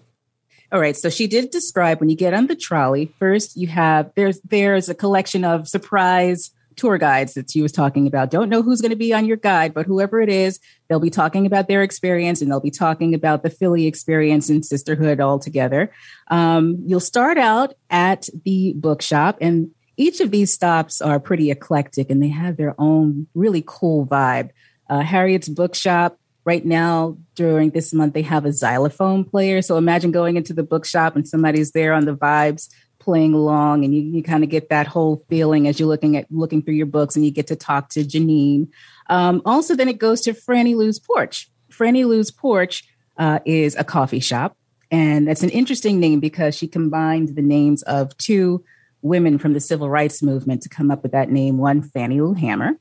All 0.73 0.81
right, 0.81 0.97
so 0.97 1.11
she 1.11 1.27
did 1.27 1.51
describe 1.51 2.01
when 2.01 2.09
you 2.09 2.17
get 2.17 2.33
on 2.33 2.47
the 2.47 2.57
trolley, 2.57 3.13
first 3.19 3.57
you 3.57 3.69
have 3.69 4.11
there's 4.17 4.41
there's 4.41 4.89
a 4.89 4.95
collection 4.95 5.45
of 5.45 5.69
surprise 5.69 6.51
tour 6.77 6.99
guides 6.99 7.35
that 7.35 7.51
she 7.51 7.63
was 7.63 7.73
talking 7.73 8.07
about. 8.07 8.31
Don't 8.31 8.49
know 8.49 8.63
who's 8.63 8.81
going 8.81 8.91
to 8.91 8.97
be 8.97 9.13
on 9.13 9.27
your 9.27 9.37
guide, 9.37 9.75
but 9.75 9.87
whoever 9.87 10.21
it 10.21 10.29
is, 10.29 10.61
they'll 10.89 11.01
be 11.01 11.11
talking 11.11 11.47
about 11.47 11.69
their 11.69 11.83
experience 11.83 12.41
and 12.41 12.51
they'll 12.51 12.61
be 12.61 12.71
talking 12.71 13.15
about 13.15 13.43
the 13.43 13.51
Philly 13.51 13.87
experience 13.87 14.49
and 14.49 14.65
sisterhood 14.65 15.21
all 15.21 15.39
together. 15.39 15.93
Um, 16.29 16.79
you'll 16.85 17.01
start 17.01 17.39
out 17.39 17.75
at 17.91 18.29
the 18.45 18.75
bookshop 18.77 19.39
and 19.41 19.71
each 19.97 20.21
of 20.21 20.31
these 20.31 20.53
stops 20.53 21.01
are 21.01 21.21
pretty 21.21 21.51
eclectic 21.51 22.11
and 22.11 22.23
they 22.23 22.29
have 22.29 22.57
their 22.57 22.75
own 22.79 23.27
really 23.35 23.63
cool 23.67 24.07
vibe. 24.07 24.51
Uh, 24.89 25.01
Harriet's 25.01 25.49
bookshop 25.49 26.19
right 26.45 26.65
now 26.65 27.17
during 27.35 27.71
this 27.71 27.93
month 27.93 28.15
they 28.15 28.23
have 28.23 28.45
a 28.45 28.53
xylophone 28.53 29.25
player 29.25 29.63
so 29.63 29.77
imagine 29.77 30.11
going 30.11 30.37
into 30.37 30.53
the 30.53 30.65
bookshop 30.65 31.15
and 31.15 31.29
somebody's 31.29 31.71
there 31.71 31.93
on 31.93 32.05
the 32.05 32.17
vibes 32.17 32.69
playing 33.03 33.35
along 33.35 33.85
and 33.85 33.95
you, 33.95 34.01
you 34.01 34.23
kind 34.23 34.45
of 34.45 34.51
get 34.51 34.69
that 34.69 34.87
whole 34.87 35.25
feeling 35.29 35.67
as 35.67 35.81
you're 35.81 35.89
looking 35.89 36.17
at 36.17 36.27
looking 36.31 36.63
through 36.63 36.75
your 36.75 36.87
books 36.87 37.17
and 37.17 37.25
you 37.25 37.31
get 37.33 37.49
to 37.49 37.57
talk 37.57 37.89
to 37.89 38.05
jeannine. 38.05 38.69
Um, 39.09 39.43
also 39.45 39.75
then 39.75 39.89
it 39.89 39.99
goes 39.99 40.21
to 40.23 40.33
franny 40.33 40.77
lou's 40.77 41.01
porch. 41.01 41.51
Franny 41.71 42.07
lou's 42.07 42.31
porch 42.31 42.85
uh, 43.17 43.41
is 43.45 43.75
a 43.75 43.83
coffee 43.83 44.21
shop 44.21 44.57
and 44.93 45.27
that's 45.27 45.43
an 45.43 45.51
interesting 45.51 45.99
name 45.99 46.21
because 46.21 46.55
she 46.55 46.69
combined 46.69 47.35
the 47.35 47.43
names 47.43 47.83
of 47.83 48.17
two 48.19 48.65
women 49.01 49.37
from 49.37 49.53
the 49.53 49.61
civil 49.61 49.91
rights 49.91 50.23
movement 50.23 50.63
to 50.63 50.69
come 50.69 50.91
up 50.91 51.03
with 51.03 51.13
that 51.13 51.29
name 51.29 51.59
one 51.59 51.83
fannie 51.83 52.21
lou 52.21 52.35
hamer 52.35 52.79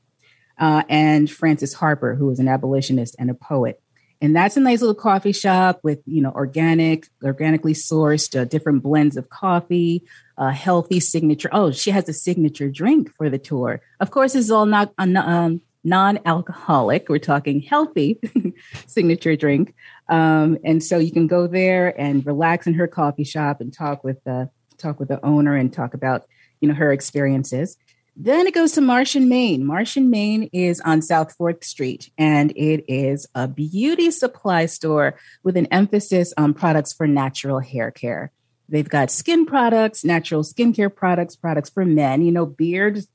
uh, 0.58 0.84
and 0.88 1.30
frances 1.30 1.74
harper 1.74 2.14
who 2.14 2.26
was 2.26 2.38
an 2.38 2.46
abolitionist 2.46 3.16
and 3.18 3.28
a 3.28 3.34
poet 3.34 3.81
and 4.22 4.34
that's 4.34 4.56
a 4.56 4.60
nice 4.60 4.80
little 4.80 4.94
coffee 4.94 5.32
shop 5.32 5.80
with 5.82 6.00
you 6.06 6.22
know 6.22 6.30
organic 6.30 7.08
organically 7.22 7.74
sourced 7.74 8.40
uh, 8.40 8.44
different 8.44 8.82
blends 8.82 9.16
of 9.16 9.28
coffee 9.28 10.02
a 10.38 10.52
healthy 10.52 11.00
signature 11.00 11.50
oh 11.52 11.72
she 11.72 11.90
has 11.90 12.08
a 12.08 12.12
signature 12.12 12.70
drink 12.70 13.12
for 13.16 13.28
the 13.28 13.38
tour. 13.38 13.82
Of 14.00 14.10
course 14.10 14.34
it's 14.34 14.50
all 14.50 14.64
not 14.64 14.94
um, 14.98 15.60
non-alcoholic. 15.84 17.08
We're 17.08 17.18
talking 17.18 17.60
healthy 17.60 18.20
signature 18.86 19.36
drink. 19.36 19.74
Um, 20.08 20.58
and 20.64 20.82
so 20.82 20.98
you 20.98 21.10
can 21.10 21.26
go 21.26 21.46
there 21.46 21.98
and 22.00 22.24
relax 22.24 22.66
in 22.66 22.74
her 22.74 22.86
coffee 22.86 23.24
shop 23.24 23.60
and 23.60 23.72
talk 23.72 24.04
with 24.04 24.22
the 24.24 24.48
talk 24.78 24.98
with 24.98 25.08
the 25.08 25.24
owner 25.24 25.56
and 25.56 25.72
talk 25.72 25.94
about 25.94 26.24
you 26.60 26.68
know 26.68 26.74
her 26.74 26.92
experiences 26.92 27.76
then 28.14 28.46
it 28.46 28.54
goes 28.54 28.72
to 28.72 28.80
Marsh 28.80 29.14
and 29.14 29.28
Mane. 29.28 29.64
Marsh 29.64 29.96
and 29.96 30.10
Mane 30.10 30.50
is 30.52 30.80
on 30.82 31.00
South 31.00 31.36
4th 31.38 31.64
Street, 31.64 32.10
and 32.18 32.50
it 32.52 32.84
is 32.86 33.26
a 33.34 33.48
beauty 33.48 34.10
supply 34.10 34.66
store 34.66 35.18
with 35.42 35.56
an 35.56 35.66
emphasis 35.66 36.34
on 36.36 36.52
products 36.52 36.92
for 36.92 37.06
natural 37.06 37.58
hair 37.58 37.90
care. 37.90 38.30
They've 38.68 38.88
got 38.88 39.10
skin 39.10 39.46
products, 39.46 40.04
natural 40.04 40.42
skincare 40.42 40.94
products, 40.94 41.36
products 41.36 41.70
for 41.70 41.84
men. 41.84 42.22
You 42.22 42.32
know, 42.32 42.46
beards, 42.46 43.06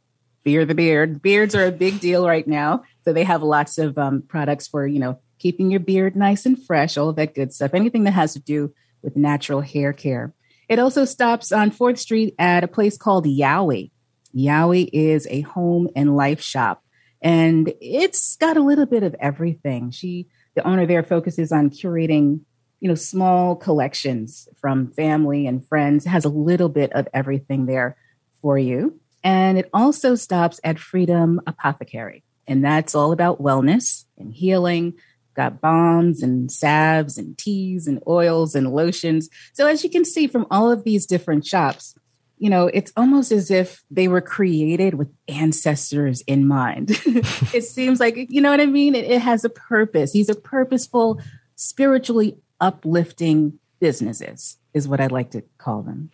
beard 0.43 0.67
the 0.67 0.75
beard. 0.75 1.21
Beards 1.21 1.55
are 1.55 1.65
a 1.65 1.71
big 1.71 1.99
deal 1.99 2.27
right 2.27 2.47
now. 2.47 2.83
So 3.05 3.13
they 3.13 3.23
have 3.23 3.43
lots 3.43 3.77
of 3.77 3.97
um, 3.97 4.21
products 4.21 4.67
for, 4.67 4.85
you 4.85 4.99
know, 4.99 5.19
keeping 5.39 5.69
your 5.69 5.79
beard 5.79 6.15
nice 6.15 6.45
and 6.45 6.63
fresh, 6.63 6.97
all 6.97 7.13
that 7.13 7.35
good 7.35 7.53
stuff. 7.53 7.73
Anything 7.73 8.03
that 8.05 8.11
has 8.11 8.33
to 8.33 8.39
do 8.39 8.73
with 9.01 9.15
natural 9.15 9.61
hair 9.61 9.93
care. 9.93 10.33
It 10.69 10.79
also 10.79 11.05
stops 11.05 11.51
on 11.51 11.71
4th 11.71 11.99
Street 11.99 12.35
at 12.37 12.63
a 12.63 12.67
place 12.67 12.97
called 12.97 13.25
Yowie. 13.25 13.91
Yowie 14.37 14.89
is 14.93 15.27
a 15.29 15.41
home 15.41 15.89
and 15.95 16.15
life 16.15 16.41
shop, 16.41 16.83
and 17.21 17.73
it's 17.81 18.35
got 18.35 18.57
a 18.57 18.61
little 18.61 18.85
bit 18.85 19.03
of 19.03 19.15
everything. 19.19 19.89
She, 19.91 20.27
the 20.55 20.65
owner 20.65 20.85
there, 20.85 21.03
focuses 21.03 21.51
on 21.51 21.71
curating, 21.71 22.41
you 22.79 22.87
know, 22.87 22.95
small 22.95 23.55
collections 23.55 24.47
from 24.61 24.91
family 24.91 25.47
and 25.47 25.67
friends. 25.67 26.05
It 26.05 26.09
has 26.09 26.25
a 26.25 26.29
little 26.29 26.69
bit 26.69 26.93
of 26.93 27.07
everything 27.13 27.65
there 27.65 27.97
for 28.41 28.57
you, 28.57 28.99
and 29.23 29.57
it 29.57 29.69
also 29.73 30.13
stops 30.13 30.59
at 30.63 30.77
Freedom 30.77 31.41
Apothecary, 31.47 32.23
and 32.45 32.63
that's 32.63 32.93
all 32.93 33.11
about 33.11 33.41
wellness 33.41 34.05
and 34.17 34.33
healing. 34.33 34.93
Got 35.33 35.61
balms 35.61 36.23
and 36.23 36.51
salves 36.51 37.17
and 37.17 37.37
teas 37.37 37.85
and 37.85 38.01
oils 38.07 38.55
and 38.55 38.71
lotions. 38.71 39.29
So, 39.53 39.67
as 39.67 39.83
you 39.83 39.89
can 39.89 40.03
see 40.03 40.25
from 40.25 40.47
all 40.49 40.71
of 40.71 40.83
these 40.83 41.05
different 41.05 41.45
shops, 41.45 41.93
you 42.37 42.49
know, 42.49 42.67
it's 42.67 42.91
almost 42.95 43.31
as 43.31 43.49
if 43.49 43.83
they 43.89 44.07
were 44.07 44.21
created 44.21 44.93
with 44.93 45.09
ancestors 45.27 46.21
in 46.21 46.47
mind. 46.47 46.91
it 47.53 47.63
seems 47.63 47.99
like, 47.99 48.15
you 48.29 48.41
know 48.41 48.51
what 48.51 48.61
I 48.61 48.67
mean? 48.67 48.95
It, 48.95 49.05
it, 49.05 49.21
has 49.21 49.43
a 49.43 49.49
purpose. 49.49 50.11
These 50.11 50.29
are 50.29 50.35
purposeful, 50.35 51.19
spiritually 51.55 52.37
uplifting 52.59 53.59
businesses, 53.79 54.57
is 54.73 54.87
what 54.87 54.99
I'd 54.99 55.11
like 55.11 55.31
to 55.31 55.43
call 55.57 55.81
them. 55.81 56.11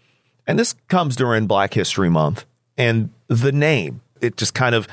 And 0.47 0.57
this 0.57 0.75
comes 0.87 1.15
during 1.15 1.47
Black 1.47 1.73
History 1.73 2.09
Month. 2.09 2.45
And 2.77 3.09
the 3.27 3.51
name, 3.51 4.01
it 4.21 4.37
just 4.37 4.53
kind 4.53 4.75
of 4.75 4.87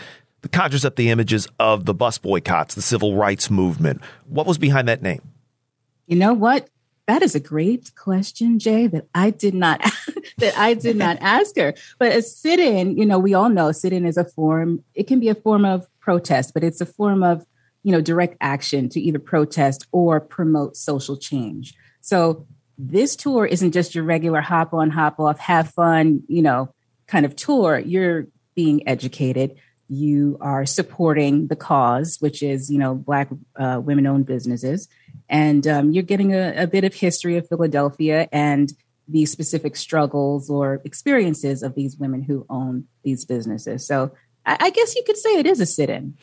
conjures 0.52 0.84
up 0.84 0.96
the 0.96 1.10
images 1.10 1.46
of 1.58 1.84
the 1.84 1.94
bus 1.94 2.18
boycotts, 2.18 2.74
the 2.74 2.82
civil 2.82 3.14
rights 3.16 3.50
movement. 3.50 4.00
What 4.26 4.46
was 4.46 4.58
behind 4.58 4.88
that 4.88 5.02
name? 5.02 5.22
You 6.06 6.16
know 6.16 6.34
what? 6.34 6.68
That 7.10 7.22
is 7.22 7.34
a 7.34 7.40
great 7.40 7.92
question, 7.96 8.60
Jay, 8.60 8.86
that 8.86 9.08
I 9.12 9.30
did 9.30 9.52
not 9.52 9.80
that 10.38 10.56
I 10.56 10.74
did 10.74 10.94
not 10.94 11.18
ask 11.20 11.56
her. 11.56 11.74
But 11.98 12.12
a 12.12 12.22
sit-in, 12.22 12.96
you 12.96 13.04
know, 13.04 13.18
we 13.18 13.34
all 13.34 13.48
know 13.48 13.72
sit-in 13.72 14.06
is 14.06 14.16
a 14.16 14.24
form, 14.24 14.84
it 14.94 15.08
can 15.08 15.18
be 15.18 15.28
a 15.28 15.34
form 15.34 15.64
of 15.64 15.88
protest, 15.98 16.54
but 16.54 16.62
it's 16.62 16.80
a 16.80 16.86
form 16.86 17.24
of, 17.24 17.44
you 17.82 17.90
know, 17.90 18.00
direct 18.00 18.36
action 18.40 18.88
to 18.90 19.00
either 19.00 19.18
protest 19.18 19.88
or 19.90 20.20
promote 20.20 20.76
social 20.76 21.16
change. 21.16 21.74
So 22.00 22.46
this 22.78 23.16
tour 23.16 23.44
isn't 23.44 23.72
just 23.72 23.92
your 23.92 24.04
regular 24.04 24.40
hop 24.40 24.72
on, 24.72 24.90
hop 24.90 25.18
off, 25.18 25.40
have 25.40 25.72
fun, 25.72 26.22
you 26.28 26.42
know, 26.42 26.72
kind 27.08 27.26
of 27.26 27.34
tour. 27.34 27.80
You're 27.80 28.28
being 28.54 28.86
educated 28.86 29.56
you 29.90 30.38
are 30.40 30.64
supporting 30.64 31.48
the 31.48 31.56
cause, 31.56 32.18
which 32.20 32.44
is, 32.44 32.70
you 32.70 32.78
know, 32.78 32.94
Black 32.94 33.28
uh, 33.56 33.80
women 33.84 34.06
owned 34.06 34.24
businesses. 34.24 34.88
And 35.30 35.66
um, 35.66 35.92
you're 35.92 36.02
getting 36.02 36.34
a, 36.34 36.64
a, 36.64 36.66
bit 36.66 36.82
of 36.82 36.92
history 36.92 37.36
of 37.36 37.48
Philadelphia 37.48 38.28
and 38.32 38.72
the 39.06 39.24
specific 39.26 39.76
struggles 39.76 40.50
or 40.50 40.82
experiences 40.84 41.62
of 41.62 41.76
these 41.76 41.96
women 41.96 42.20
who 42.22 42.44
own 42.50 42.84
these 43.04 43.24
businesses. 43.24 43.86
So 43.86 44.10
I, 44.44 44.56
I 44.58 44.70
guess 44.70 44.96
you 44.96 45.04
could 45.06 45.16
say 45.16 45.38
it 45.38 45.46
is 45.46 45.60
a 45.60 45.66
sit 45.66 45.88
in. 45.88 46.16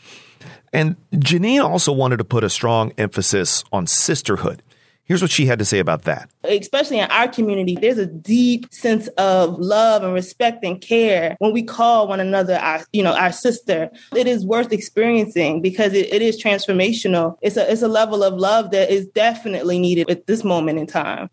And 0.73 0.97
Jeannine 1.17 1.61
also 1.61 1.93
wanted 1.93 2.17
to 2.17 2.25
put 2.25 2.43
a 2.43 2.49
strong 2.49 2.91
emphasis 2.97 3.63
on 3.71 3.87
sisterhood. 3.87 4.61
Here's 5.07 5.21
what 5.21 5.31
she 5.31 5.45
had 5.45 5.57
to 5.59 5.65
say 5.65 5.79
about 5.79 6.03
that. 6.03 6.29
Especially 6.43 6.99
in 6.99 7.09
our 7.09 7.29
community, 7.29 7.75
there's 7.75 7.97
a 7.97 8.05
deep 8.05 8.71
sense 8.73 9.07
of 9.17 9.57
love 9.57 10.03
and 10.03 10.13
respect 10.13 10.65
and 10.65 10.81
care 10.81 11.37
when 11.39 11.53
we 11.53 11.63
call 11.63 12.09
one 12.09 12.19
another 12.19 12.55
our, 12.57 12.83
you 12.91 13.03
know, 13.03 13.13
our 13.13 13.31
sister. 13.31 13.89
It 14.13 14.27
is 14.27 14.45
worth 14.45 14.73
experiencing 14.73 15.61
because 15.61 15.93
it, 15.93 16.13
it 16.13 16.21
is 16.21 16.41
transformational. 16.41 17.37
It's 17.41 17.55
a 17.55 17.71
it's 17.71 17.81
a 17.81 17.87
level 17.87 18.21
of 18.21 18.33
love 18.33 18.71
that 18.71 18.91
is 18.91 19.07
definitely 19.07 19.79
needed 19.79 20.09
at 20.09 20.27
this 20.27 20.43
moment 20.43 20.77
in 20.77 20.87
time. 20.87 21.29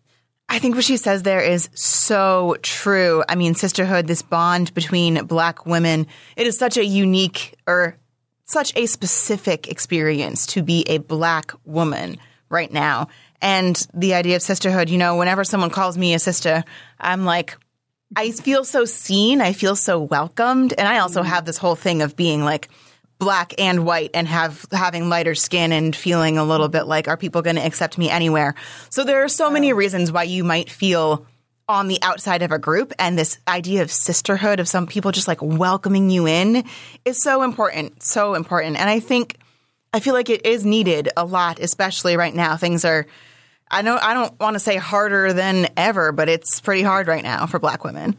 I 0.47 0.57
think 0.57 0.75
what 0.75 0.85
she 0.85 0.95
says 0.95 1.23
there 1.23 1.41
is 1.41 1.69
so 1.73 2.55
true. 2.61 3.23
I 3.27 3.35
mean, 3.35 3.55
sisterhood, 3.55 4.07
this 4.07 4.21
bond 4.21 4.73
between 4.73 5.25
black 5.25 5.65
women, 5.65 6.07
it 6.37 6.47
is 6.47 6.57
such 6.57 6.77
a 6.77 6.85
unique 6.85 7.55
or 7.67 7.97
such 8.45 8.71
a 8.77 8.85
specific 8.85 9.67
experience 9.67 10.45
to 10.45 10.63
be 10.63 10.85
a 10.87 10.99
black 10.99 11.51
woman 11.65 12.17
right 12.49 12.71
now. 12.71 13.07
And 13.45 13.87
the 13.93 14.15
idea 14.15 14.37
of 14.37 14.41
sisterhood, 14.41 14.89
you 14.89 14.97
know, 14.97 15.17
whenever 15.17 15.43
someone 15.43 15.69
calls 15.69 15.99
me 15.99 16.15
a 16.15 16.19
sister, 16.19 16.63
I'm 16.99 17.25
like, 17.25 17.55
I 18.15 18.31
feel 18.31 18.63
so 18.63 18.85
seen. 18.85 19.39
I 19.39 19.53
feel 19.53 19.75
so 19.75 19.99
welcomed. 19.99 20.73
And 20.75 20.87
I 20.87 20.97
also 20.97 21.21
mm. 21.21 21.25
have 21.27 21.45
this 21.45 21.59
whole 21.59 21.75
thing 21.75 22.01
of 22.01 22.15
being 22.15 22.43
like 22.43 22.69
black 23.19 23.53
and 23.59 23.85
white 23.85 24.09
and 24.15 24.27
have 24.27 24.65
having 24.71 25.09
lighter 25.09 25.35
skin 25.35 25.71
and 25.71 25.95
feeling 25.95 26.39
a 26.39 26.43
little 26.43 26.69
bit 26.69 26.87
like, 26.87 27.07
are 27.07 27.17
people 27.17 27.43
going 27.43 27.55
to 27.57 27.63
accept 27.63 27.99
me 27.99 28.09
anywhere? 28.09 28.55
So 28.89 29.03
there 29.03 29.23
are 29.23 29.29
so 29.29 29.51
many 29.51 29.73
reasons 29.73 30.11
why 30.11 30.23
you 30.23 30.43
might 30.43 30.71
feel 30.71 31.27
on 31.69 31.87
the 31.87 31.99
outside 32.01 32.41
of 32.41 32.51
a 32.51 32.57
group 32.57 32.93
and 32.97 33.15
this 33.15 33.37
idea 33.47 33.83
of 33.83 33.91
sisterhood 33.91 34.59
of 34.59 34.67
some 34.67 34.87
people 34.87 35.11
just 35.11 35.27
like 35.27 35.41
welcoming 35.43 36.09
you 36.09 36.27
in 36.27 36.63
is 37.05 37.19
so 37.19 37.41
important 37.41 38.03
so 38.03 38.35
important 38.35 38.77
and 38.77 38.87
i 38.87 38.99
think 38.99 39.39
I 39.95 40.01
feel 40.01 40.13
like 40.13 40.29
it 40.29 40.45
is 40.45 40.65
needed 40.65 41.07
a 41.15 41.23
lot, 41.23 41.59
especially 41.59 42.17
right 42.17 42.35
now. 42.35 42.57
Things 42.57 42.83
are, 42.83 43.07
I 43.69 43.81
know, 43.81 43.97
I 43.99 44.13
don't 44.13 44.39
want 44.39 44.53
to 44.55 44.59
say 44.59 44.77
harder 44.77 45.33
than 45.33 45.67
ever, 45.75 46.11
but 46.11 46.29
it's 46.29 46.59
pretty 46.59 46.83
hard 46.83 47.07
right 47.07 47.23
now 47.23 47.45
for 47.45 47.59
Black 47.59 47.83
women. 47.83 48.15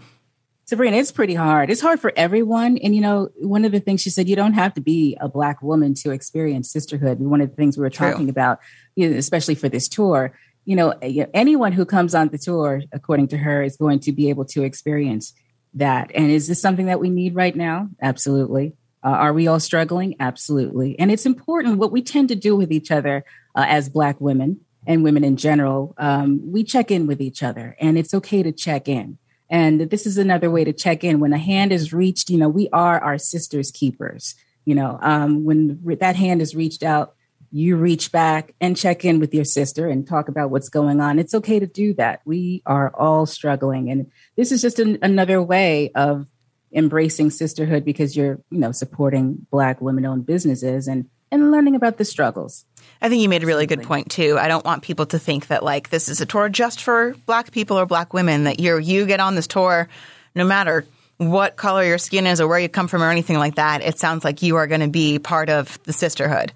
Sabrina, 0.65 0.97
it's 0.97 1.13
pretty 1.13 1.35
hard. 1.35 1.71
It's 1.71 1.81
hard 1.81 2.01
for 2.01 2.13
everyone. 2.17 2.77
And, 2.79 2.93
you 2.93 3.01
know, 3.01 3.29
one 3.37 3.65
of 3.65 3.71
the 3.71 3.79
things 3.79 4.01
she 4.03 4.11
said, 4.11 4.29
you 4.29 4.35
don't 4.35 4.55
have 4.55 4.75
to 4.75 4.81
be 4.81 5.17
a 5.21 5.29
Black 5.29 5.63
woman 5.63 5.95
to 6.03 6.11
experience 6.11 6.73
sisterhood. 6.73 7.21
One 7.21 7.41
of 7.41 7.51
the 7.51 7.55
things 7.55 7.77
we 7.77 7.83
were 7.83 7.91
talking 7.91 8.25
True. 8.25 8.31
about, 8.31 8.59
you 8.97 9.09
know, 9.09 9.17
especially 9.17 9.55
for 9.55 9.69
this 9.69 9.87
tour, 9.87 10.37
you 10.65 10.75
know, 10.75 10.91
anyone 11.01 11.71
who 11.71 11.85
comes 11.85 12.17
on 12.17 12.29
the 12.29 12.39
tour, 12.39 12.83
according 12.93 13.29
to 13.29 13.37
her, 13.37 13.63
is 13.63 13.77
going 13.77 14.01
to 14.01 14.11
be 14.11 14.29
able 14.29 14.45
to 14.47 14.65
experience 14.65 15.33
that. 15.75 16.11
And 16.13 16.33
is 16.33 16.49
this 16.49 16.61
something 16.61 16.87
that 16.87 16.99
we 16.99 17.11
need 17.11 17.37
right 17.37 17.55
now? 17.55 17.89
Absolutely. 18.03 18.73
Uh, 19.05 19.11
are 19.11 19.33
we 19.33 19.47
all 19.47 19.61
struggling? 19.61 20.17
Absolutely. 20.19 20.99
And 20.99 21.13
it's 21.13 21.27
important 21.27 21.79
what 21.79 21.93
we 21.93 22.03
tend 22.03 22.31
to 22.31 22.35
do 22.35 22.57
with 22.57 22.73
each 22.73 22.91
other 22.91 23.25
uh, 23.55 23.67
as 23.69 23.89
Black 23.89 24.21
women 24.21 24.63
and 24.87 25.03
women 25.03 25.25
in 25.25 25.37
general. 25.37 25.95
Um, 25.99 26.41
we 26.51 26.65
check 26.65 26.91
in 26.91 27.07
with 27.07 27.21
each 27.21 27.43
other, 27.43 27.77
and 27.81 27.99
it's 27.99 28.15
okay 28.15 28.43
to 28.43 28.53
check 28.53 28.89
in. 28.89 29.19
And 29.49 29.83
this 29.83 30.07
is 30.07 30.19
another 30.19 30.51
way 30.51 30.65
to 30.65 30.73
check 30.73 31.05
in. 31.05 31.21
When 31.21 31.33
a 31.33 31.39
hand 31.39 31.73
is 31.73 31.93
reached, 31.93 32.31
you 32.31 32.39
know, 32.39 32.49
we 32.49 32.69
are 32.73 32.99
our 33.01 33.19
sister's 33.19 33.71
keepers. 33.71 34.35
You 34.65 34.75
know, 34.75 34.99
um, 35.01 35.45
when 35.45 35.81
that 36.01 36.17
hand 36.17 36.43
is 36.43 36.57
reached 36.57 36.83
out, 36.83 37.15
you 37.53 37.77
reach 37.77 38.11
back 38.11 38.55
and 38.61 38.77
check 38.77 39.05
in 39.05 39.21
with 39.21 39.33
your 39.33 39.45
sister 39.45 39.89
and 39.89 40.07
talk 40.07 40.29
about 40.29 40.51
what's 40.51 40.69
going 40.69 41.01
on. 41.01 41.19
It's 41.19 41.35
okay 41.35 41.61
to 41.61 41.67
do 41.67 41.95
that. 41.95 42.21
We 42.25 42.63
are 42.67 42.91
all 42.95 43.25
struggling. 43.25 43.89
And 43.91 44.11
this 44.37 44.51
is 44.51 44.61
just 44.61 44.81
an, 44.81 44.99
another 45.01 45.41
way 45.41 45.93
of 45.95 46.27
embracing 46.73 47.31
sisterhood 47.31 47.85
because 47.85 48.17
you're, 48.17 48.41
you 48.51 48.59
know, 48.59 48.73
supporting 48.73 49.47
Black 49.51 49.81
women 49.81 50.05
owned 50.05 50.27
businesses 50.27 50.89
and, 50.89 51.09
and 51.31 51.51
learning 51.51 51.75
about 51.75 51.97
the 51.99 52.05
struggles. 52.05 52.65
I 53.01 53.09
think 53.09 53.23
you 53.23 53.29
made 53.29 53.43
a 53.43 53.47
really 53.47 53.67
good 53.67 53.83
point 53.83 54.11
too. 54.11 54.39
I 54.39 54.49
don't 54.49 54.65
want 54.65 54.83
people 54.83 55.07
to 55.07 55.19
think 55.19 55.49
that 55.49 55.63
like 55.63 55.91
this 55.91 56.09
is 56.09 56.21
a 56.21 56.27
tour 56.27 56.49
just 56.49 56.83
for 56.83 57.15
black 57.27 57.53
people 57.53 57.79
or 57.79 57.87
black 57.87 58.15
women, 58.15 58.45
that 58.45 58.61
you 58.61 58.79
you 58.79 59.07
get 59.07 59.21
on 59.21 59.35
this 59.35 59.47
tour 59.47 59.89
no 60.35 60.45
matter 60.45 60.87
what 61.19 61.57
color 61.57 61.83
your 61.85 61.99
skin 61.99 62.27
is 62.27 62.41
or 62.41 62.49
where 62.49 62.59
you 62.59 62.69
come 62.69 62.89
from 62.89 63.03
or 63.03 63.11
anything 63.11 63.39
like 63.39 63.57
that. 63.57 63.83
It 63.83 63.99
sounds 63.99 64.25
like 64.25 64.43
you 64.43 64.57
are 64.57 64.67
going 64.67 64.83
to 64.83 64.89
be 64.89 65.19
part 65.19 65.49
of 65.49 65.83
the 65.85 65.93
sisterhood. 65.93 66.53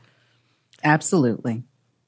Absolutely. 0.85 1.63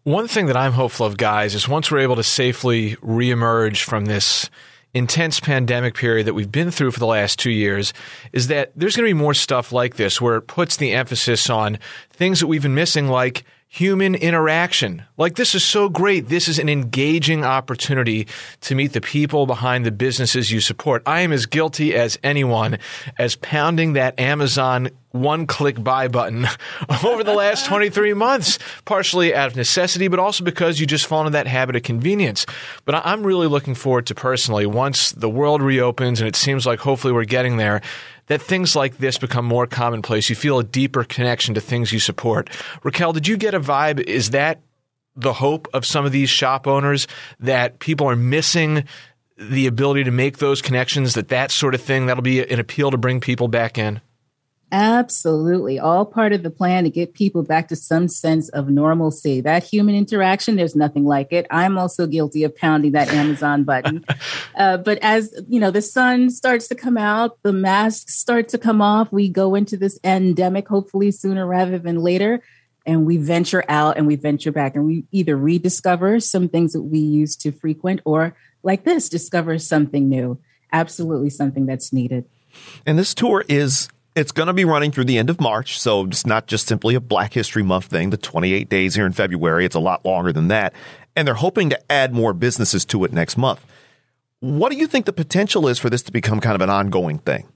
One 0.04 0.28
thing 0.28 0.47
that 0.47 0.57
I'm 0.57 0.73
hopeful 0.73 1.07
of, 1.07 1.16
guys, 1.16 1.54
is 1.54 1.69
once 1.69 1.90
we're 1.90 2.00
able 2.00 2.16
to 2.16 2.25
safely 2.25 2.97
reemerge 2.97 3.85
from 3.85 4.04
this 4.04 4.50
intense 4.94 5.40
pandemic 5.40 5.94
period 5.94 6.26
that 6.26 6.34
we've 6.34 6.52
been 6.52 6.70
through 6.70 6.90
for 6.90 7.00
the 7.00 7.06
last 7.06 7.38
two 7.38 7.50
years 7.50 7.94
is 8.32 8.49
that 8.49 8.72
there's 8.76 8.94
going 8.94 9.08
to 9.08 9.14
be 9.14 9.18
more 9.18 9.34
stuff 9.34 9.72
like 9.72 9.96
this 9.96 10.20
where 10.20 10.37
it 10.37 10.42
puts 10.42 10.76
the 10.76 10.92
emphasis 10.92 11.49
on 11.49 11.78
things 12.11 12.40
that 12.40 12.46
we've 12.46 12.62
been 12.62 12.75
missing, 12.75 13.08
like 13.08 13.44
human 13.75 14.14
interaction. 14.14 15.02
Like, 15.17 15.37
this 15.37 15.55
is 15.55 15.64
so 15.64 15.88
great. 15.88 16.29
This 16.29 16.47
is 16.47 16.59
an 16.59 16.69
engaging 16.69 17.43
opportunity 17.43 18.29
to 18.61 18.75
meet 18.75 18.93
the 18.93 19.00
people 19.00 19.47
behind 19.47 19.87
the 19.87 19.91
businesses 19.91 20.50
you 20.50 20.61
support. 20.61 21.02
I 21.07 21.23
am 21.23 21.33
as 21.33 21.47
guilty 21.47 21.95
as 21.95 22.19
anyone 22.23 22.79
as 23.17 23.35
pounding 23.37 23.95
that 23.95 24.21
Amazon 24.21 24.91
one 25.12 25.47
click 25.47 25.83
buy 25.83 26.09
button 26.09 26.47
over 27.05 27.25
the 27.25 27.33
last 27.33 27.64
23 27.64 28.12
months, 28.12 28.59
partially 28.85 29.35
out 29.35 29.47
of 29.47 29.57
necessity, 29.57 30.09
but 30.09 30.19
also 30.19 30.45
because 30.45 30.79
you 30.79 30.87
just 30.87 31.07
fall 31.07 31.21
into 31.21 31.31
that 31.31 31.47
habit 31.47 31.75
of 31.75 31.83
convenience. 31.83 32.45
But 32.85 33.07
I'm 33.07 33.23
really 33.23 33.47
looking 33.47 33.75
forward 33.75 34.07
to 34.07 34.14
personally, 34.14 34.67
once 34.67 35.12
the 35.12 35.31
world 35.31 35.62
reopens 35.62 36.21
and 36.21 36.29
it 36.29 36.37
seems 36.37 36.67
like 36.67 36.81
hopefully 36.81 37.14
we're 37.14 37.25
getting 37.25 37.57
there, 37.57 37.81
that 38.32 38.40
things 38.40 38.74
like 38.74 38.96
this 38.96 39.18
become 39.18 39.44
more 39.44 39.66
commonplace. 39.66 40.30
You 40.30 40.36
feel 40.36 40.58
a 40.58 40.64
deeper 40.64 41.04
connection 41.04 41.52
to 41.54 41.60
things 41.60 41.92
you 41.92 41.98
support. 41.98 42.48
Racquel, 42.82 43.12
did 43.12 43.28
you 43.28 43.36
get 43.36 43.52
a 43.52 43.60
vibe? 43.60 44.00
Is 44.00 44.30
that 44.30 44.62
the 45.14 45.34
hope 45.34 45.68
of 45.74 45.84
some 45.84 46.06
of 46.06 46.12
these 46.12 46.30
shop 46.30 46.66
owners 46.66 47.06
that 47.40 47.78
people 47.78 48.08
are 48.08 48.16
missing 48.16 48.84
the 49.36 49.66
ability 49.66 50.04
to 50.04 50.10
make 50.10 50.38
those 50.38 50.62
connections, 50.62 51.12
that 51.12 51.28
that 51.28 51.50
sort 51.50 51.74
of 51.74 51.82
thing, 51.82 52.06
that'll 52.06 52.22
be 52.22 52.42
an 52.42 52.58
appeal 52.58 52.90
to 52.90 52.96
bring 52.96 53.20
people 53.20 53.48
back 53.48 53.76
in? 53.76 54.00
Absolutely. 54.73 55.79
All 55.79 56.07
part 56.07 56.33
of 56.33 56.43
the 56.43 56.50
plan 56.50 56.85
to 56.85 56.91
get 56.91 57.12
people 57.12 57.43
back 57.43 57.69
to 57.69 57.76
some 57.76 58.09
sense 58.09 58.49
of 58.49 58.71
normalcy. 58.71 59.43
That 59.43 59.62
human 59.62 59.95
interaction, 59.95 60.57
there's 60.57 60.75
nothing 60.75 61.05
like 61.05 61.31
it. 61.31 61.47
I'm 61.50 61.76
also 61.76 62.07
guilty 62.07 62.43
of 62.43 62.57
pounding 62.57 62.93
that 62.93 63.12
Amazon 63.12 63.64
button. 63.64 64.05
Uh, 64.55 64.76
but 64.76 64.99
as, 64.99 65.35
you 65.49 65.59
know, 65.59 65.71
the 65.71 65.81
sun 65.81 66.29
starts 66.29 66.69
to 66.69 66.75
come 66.75 66.99
out, 66.99 67.38
the 67.43 67.52
masks 67.52 68.14
start 68.14 68.49
to 68.49 68.59
come 68.59 68.83
off, 68.83 69.11
we 69.11 69.29
go 69.29 69.55
into 69.55 69.79
this 69.79 69.99
endemic, 70.05 70.69
hopefully 70.69 71.11
sooner 71.11 71.47
rather 71.47 71.79
than 71.79 71.99
later. 71.99 72.43
And 72.85 73.07
we 73.07 73.17
venture 73.17 73.64
out 73.69 73.97
and 73.97 74.07
we 74.07 74.17
venture 74.17 74.52
back 74.52 74.76
and 74.76 74.85
we 74.85 75.05
either 75.11 75.37
rediscover 75.37 76.21
some 76.21 76.49
things 76.49 76.75
that 76.75 76.83
we 76.83 76.99
used 76.99 77.41
to 77.43 77.50
frequent 77.50 78.02
or 78.05 78.37
like 78.62 78.85
this, 78.85 79.09
discover 79.09 79.59
something 79.59 80.09
new. 80.09 80.38
Absolutely 80.71 81.31
something 81.31 81.64
that's 81.64 81.93
needed. 81.93 82.26
And 82.85 82.99
this 82.99 83.14
tour 83.14 83.45
is 83.49 83.88
it's 84.14 84.33
going 84.33 84.49
to 84.49 84.52
be 84.52 84.64
running 84.64 84.92
through 84.92 85.04
the 85.04 85.19
end 85.19 85.31
of 85.31 85.40
March, 85.40 85.81
so 85.81 86.04
it's 86.04 86.26
not 86.26 86.47
just 86.47 86.66
simply 86.66 86.95
a 86.95 87.00
Black 87.00 87.33
History 87.33 87.62
Month 87.62 87.87
thing, 87.87 88.11
the 88.11 88.16
28 88.16 88.69
days 88.69 88.95
here 88.95 89.07
in 89.07 89.12
February. 89.12 89.64
It's 89.64 89.75
a 89.75 89.81
lot 89.81 90.04
longer 90.04 90.33
than 90.33 90.49
that. 90.49 90.75
And 91.16 91.26
they're 91.26 91.35
hoping 91.35 91.71
to 91.71 91.92
add 91.92 92.12
more 92.12 92.33
businesses 92.33 92.85
to 92.87 93.04
it 93.04 93.12
next 93.12 93.37
month. 93.37 93.64
What 94.40 94.73
do 94.73 94.78
you 94.78 94.87
think 94.87 95.07
the 95.07 95.12
potential 95.12 95.69
is 95.69 95.78
for 95.78 95.88
this 95.88 96.02
to 96.02 96.12
become 96.12 96.40
kind 96.40 96.54
of 96.54 96.61
an 96.61 96.71
ongoing 96.71 97.19
thing? 97.19 97.49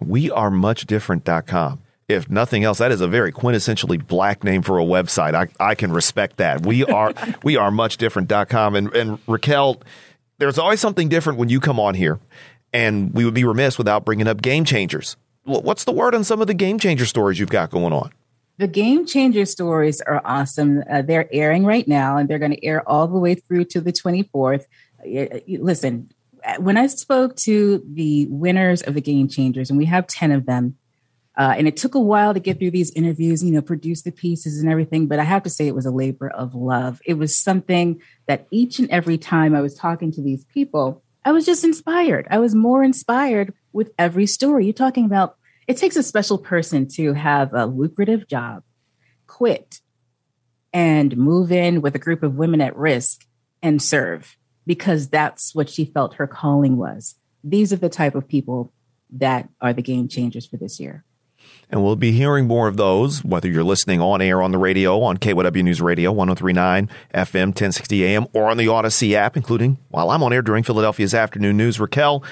We 0.00 0.30
are 0.30 0.50
muchdifferent.com. 0.50 1.80
If 2.08 2.28
nothing 2.28 2.64
else, 2.64 2.78
that 2.78 2.90
is 2.90 3.00
a 3.00 3.08
very 3.08 3.32
quintessentially 3.32 4.04
black 4.04 4.44
name 4.44 4.62
for 4.62 4.78
a 4.78 4.82
website. 4.84 5.34
I, 5.34 5.48
I 5.64 5.74
can 5.74 5.92
respect 5.92 6.38
that. 6.38 6.66
We 6.66 6.84
are 6.84 7.14
we 7.42 7.56
are 7.56 7.70
muchdifferent.com. 7.70 8.74
And 8.74 8.94
and 8.94 9.26
Racquel, 9.26 9.80
there's 10.38 10.58
always 10.58 10.80
something 10.80 11.08
different 11.08 11.38
when 11.38 11.48
you 11.48 11.60
come 11.60 11.78
on 11.78 11.94
here. 11.94 12.18
And 12.72 13.14
we 13.14 13.24
would 13.24 13.34
be 13.34 13.44
remiss 13.44 13.78
without 13.78 14.04
bringing 14.04 14.26
up 14.26 14.42
game 14.42 14.64
changers. 14.64 15.16
What's 15.44 15.84
the 15.84 15.92
word 15.92 16.14
on 16.14 16.24
some 16.24 16.40
of 16.40 16.46
the 16.46 16.54
game 16.54 16.78
changer 16.78 17.06
stories 17.06 17.38
you've 17.38 17.50
got 17.50 17.70
going 17.70 17.92
on? 17.92 18.10
The 18.58 18.68
game 18.68 19.04
changer 19.04 19.46
stories 19.46 20.00
are 20.00 20.22
awesome. 20.24 20.84
Uh, 20.88 21.02
they're 21.02 21.28
airing 21.32 21.64
right 21.64 21.86
now, 21.88 22.16
and 22.16 22.28
they're 22.28 22.38
going 22.38 22.52
to 22.52 22.64
air 22.64 22.88
all 22.88 23.08
the 23.08 23.18
way 23.18 23.34
through 23.34 23.64
to 23.66 23.80
the 23.80 23.92
24th. 23.92 24.64
Uh, 25.00 25.40
listen, 25.58 26.10
when 26.58 26.76
I 26.76 26.86
spoke 26.86 27.36
to 27.36 27.82
the 27.86 28.26
winners 28.30 28.82
of 28.82 28.94
the 28.94 29.00
game 29.00 29.28
changers, 29.28 29.70
and 29.70 29.78
we 29.78 29.86
have 29.86 30.06
10 30.06 30.30
of 30.30 30.46
them, 30.46 30.76
uh, 31.36 31.54
and 31.56 31.66
it 31.66 31.76
took 31.76 31.96
a 31.96 32.00
while 32.00 32.32
to 32.32 32.38
get 32.38 32.60
through 32.60 32.70
these 32.70 32.92
interviews, 32.92 33.42
you 33.42 33.50
know, 33.50 33.60
produce 33.60 34.02
the 34.02 34.12
pieces 34.12 34.60
and 34.60 34.70
everything. 34.70 35.08
But 35.08 35.18
I 35.18 35.24
have 35.24 35.42
to 35.42 35.50
say, 35.50 35.66
it 35.66 35.74
was 35.74 35.86
a 35.86 35.90
labor 35.90 36.28
of 36.28 36.54
love. 36.54 37.00
It 37.04 37.14
was 37.14 37.36
something 37.36 38.00
that 38.28 38.46
each 38.52 38.78
and 38.78 38.88
every 38.90 39.18
time 39.18 39.54
I 39.54 39.60
was 39.60 39.74
talking 39.74 40.12
to 40.12 40.22
these 40.22 40.44
people, 40.44 41.02
I 41.24 41.32
was 41.32 41.44
just 41.44 41.64
inspired. 41.64 42.28
I 42.30 42.38
was 42.38 42.54
more 42.54 42.84
inspired 42.84 43.52
with 43.72 43.90
every 43.98 44.26
story. 44.26 44.66
You're 44.66 44.74
talking 44.74 45.06
about 45.06 45.36
it 45.66 45.76
takes 45.76 45.96
a 45.96 46.02
special 46.02 46.38
person 46.38 46.86
to 46.88 47.12
have 47.12 47.52
a 47.54 47.66
lucrative 47.66 48.26
job, 48.28 48.62
quit, 49.26 49.80
and 50.72 51.16
move 51.16 51.52
in 51.52 51.80
with 51.80 51.94
a 51.94 51.98
group 51.98 52.22
of 52.22 52.34
women 52.34 52.60
at 52.60 52.76
risk 52.76 53.26
and 53.62 53.80
serve 53.80 54.36
because 54.66 55.08
that's 55.08 55.54
what 55.54 55.68
she 55.68 55.84
felt 55.84 56.14
her 56.14 56.26
calling 56.26 56.76
was. 56.76 57.14
These 57.42 57.72
are 57.72 57.76
the 57.76 57.88
type 57.88 58.14
of 58.14 58.26
people 58.26 58.72
that 59.10 59.48
are 59.60 59.72
the 59.72 59.82
game 59.82 60.08
changers 60.08 60.46
for 60.46 60.56
this 60.56 60.80
year. 60.80 61.04
And 61.70 61.82
we'll 61.82 61.96
be 61.96 62.12
hearing 62.12 62.46
more 62.46 62.68
of 62.68 62.76
those, 62.76 63.24
whether 63.24 63.48
you're 63.48 63.64
listening 63.64 64.00
on 64.00 64.22
air 64.22 64.42
on 64.42 64.52
the 64.52 64.58
radio, 64.58 65.02
on 65.02 65.18
KYW 65.18 65.62
News 65.62 65.80
Radio, 65.80 66.12
1039 66.12 66.88
FM, 67.12 67.46
1060 67.48 68.04
AM, 68.04 68.26
or 68.32 68.50
on 68.50 68.56
the 68.56 68.66
Audacy 68.66 69.12
app, 69.12 69.36
including 69.36 69.78
while 69.88 70.10
I'm 70.10 70.22
on 70.22 70.32
air 70.32 70.42
during 70.42 70.62
Philadelphia's 70.62 71.14
afternoon 71.14 71.56
news. 71.56 71.78
Racquel, 71.78 72.24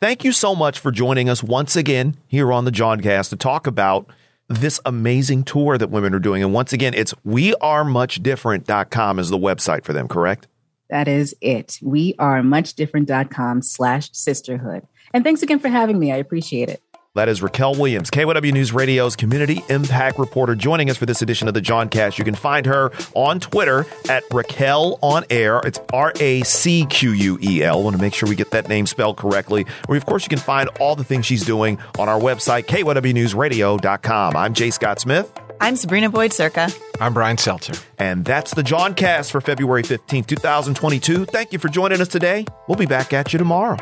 thank 0.00 0.24
you 0.24 0.32
so 0.32 0.54
much 0.54 0.78
for 0.78 0.90
joining 0.90 1.28
us 1.28 1.42
once 1.42 1.76
again 1.76 2.16
here 2.26 2.52
on 2.52 2.64
the 2.64 2.70
Jawncast 2.70 3.30
to 3.30 3.36
talk 3.36 3.66
about 3.66 4.08
this 4.48 4.80
amazing 4.84 5.44
tour 5.44 5.76
that 5.78 5.90
women 5.90 6.14
are 6.14 6.20
doing. 6.20 6.42
And 6.42 6.52
once 6.52 6.72
again, 6.72 6.94
it's 6.94 7.12
wearemuchdifferent.com 7.26 9.18
is 9.18 9.30
the 9.30 9.38
website 9.38 9.84
for 9.84 9.92
them, 9.92 10.08
correct? 10.08 10.46
That 10.88 11.08
is 11.08 11.34
it. 11.40 11.78
We 11.82 12.14
are 12.18 12.42
muchdifferent.com 12.42 13.62
slash 13.62 14.10
sisterhood. 14.12 14.86
And 15.12 15.24
thanks 15.24 15.42
again 15.42 15.58
for 15.58 15.68
having 15.68 15.98
me. 15.98 16.12
I 16.12 16.16
appreciate 16.16 16.68
it. 16.68 16.82
That 17.16 17.30
is 17.30 17.40
Racquel 17.40 17.78
Williams, 17.78 18.10
KYW 18.10 18.52
News 18.52 18.74
Radio's 18.74 19.16
community 19.16 19.64
impact 19.70 20.18
reporter, 20.18 20.54
joining 20.54 20.90
us 20.90 20.98
for 20.98 21.06
this 21.06 21.22
edition 21.22 21.48
of 21.48 21.54
the 21.54 21.62
Jawncast. 21.62 22.18
You 22.18 22.24
can 22.24 22.34
find 22.34 22.66
her 22.66 22.92
on 23.14 23.40
Twitter 23.40 23.86
at 24.10 24.22
Racquel 24.28 24.98
on 25.00 25.24
Air. 25.30 25.60
It's 25.64 25.80
R 25.94 26.12
A 26.20 26.42
C 26.42 26.84
Q 26.84 27.12
U 27.12 27.38
E 27.40 27.62
L. 27.62 27.82
Want 27.82 27.96
to 27.96 28.02
make 28.02 28.12
sure 28.12 28.28
we 28.28 28.36
get 28.36 28.50
that 28.50 28.68
name 28.68 28.84
spelled 28.84 29.16
correctly. 29.16 29.64
Or, 29.88 29.96
of 29.96 30.04
course, 30.04 30.24
you 30.24 30.28
can 30.28 30.38
find 30.38 30.68
all 30.78 30.94
the 30.94 31.04
things 31.04 31.24
she's 31.24 31.42
doing 31.42 31.78
on 31.98 32.06
our 32.10 32.20
website, 32.20 32.66
kywnewsradio.com. 32.66 34.36
I'm 34.36 34.52
Jay 34.52 34.70
Scott 34.70 35.00
Smith. 35.00 35.32
I'm 35.58 35.76
Sabrina 35.76 36.10
Boyd 36.10 36.32
Surka. 36.32 36.78
I'm 37.00 37.14
Brian 37.14 37.38
Seltzer. 37.38 37.72
And 37.98 38.26
that's 38.26 38.52
the 38.52 38.62
Jawncast 38.62 39.30
for 39.30 39.40
February 39.40 39.84
15th, 39.84 40.26
2022. 40.26 41.24
Thank 41.24 41.54
you 41.54 41.58
for 41.58 41.68
joining 41.70 42.02
us 42.02 42.08
today. 42.08 42.44
We'll 42.68 42.76
be 42.76 42.84
back 42.84 43.14
at 43.14 43.32
you 43.32 43.38
tomorrow. 43.38 43.78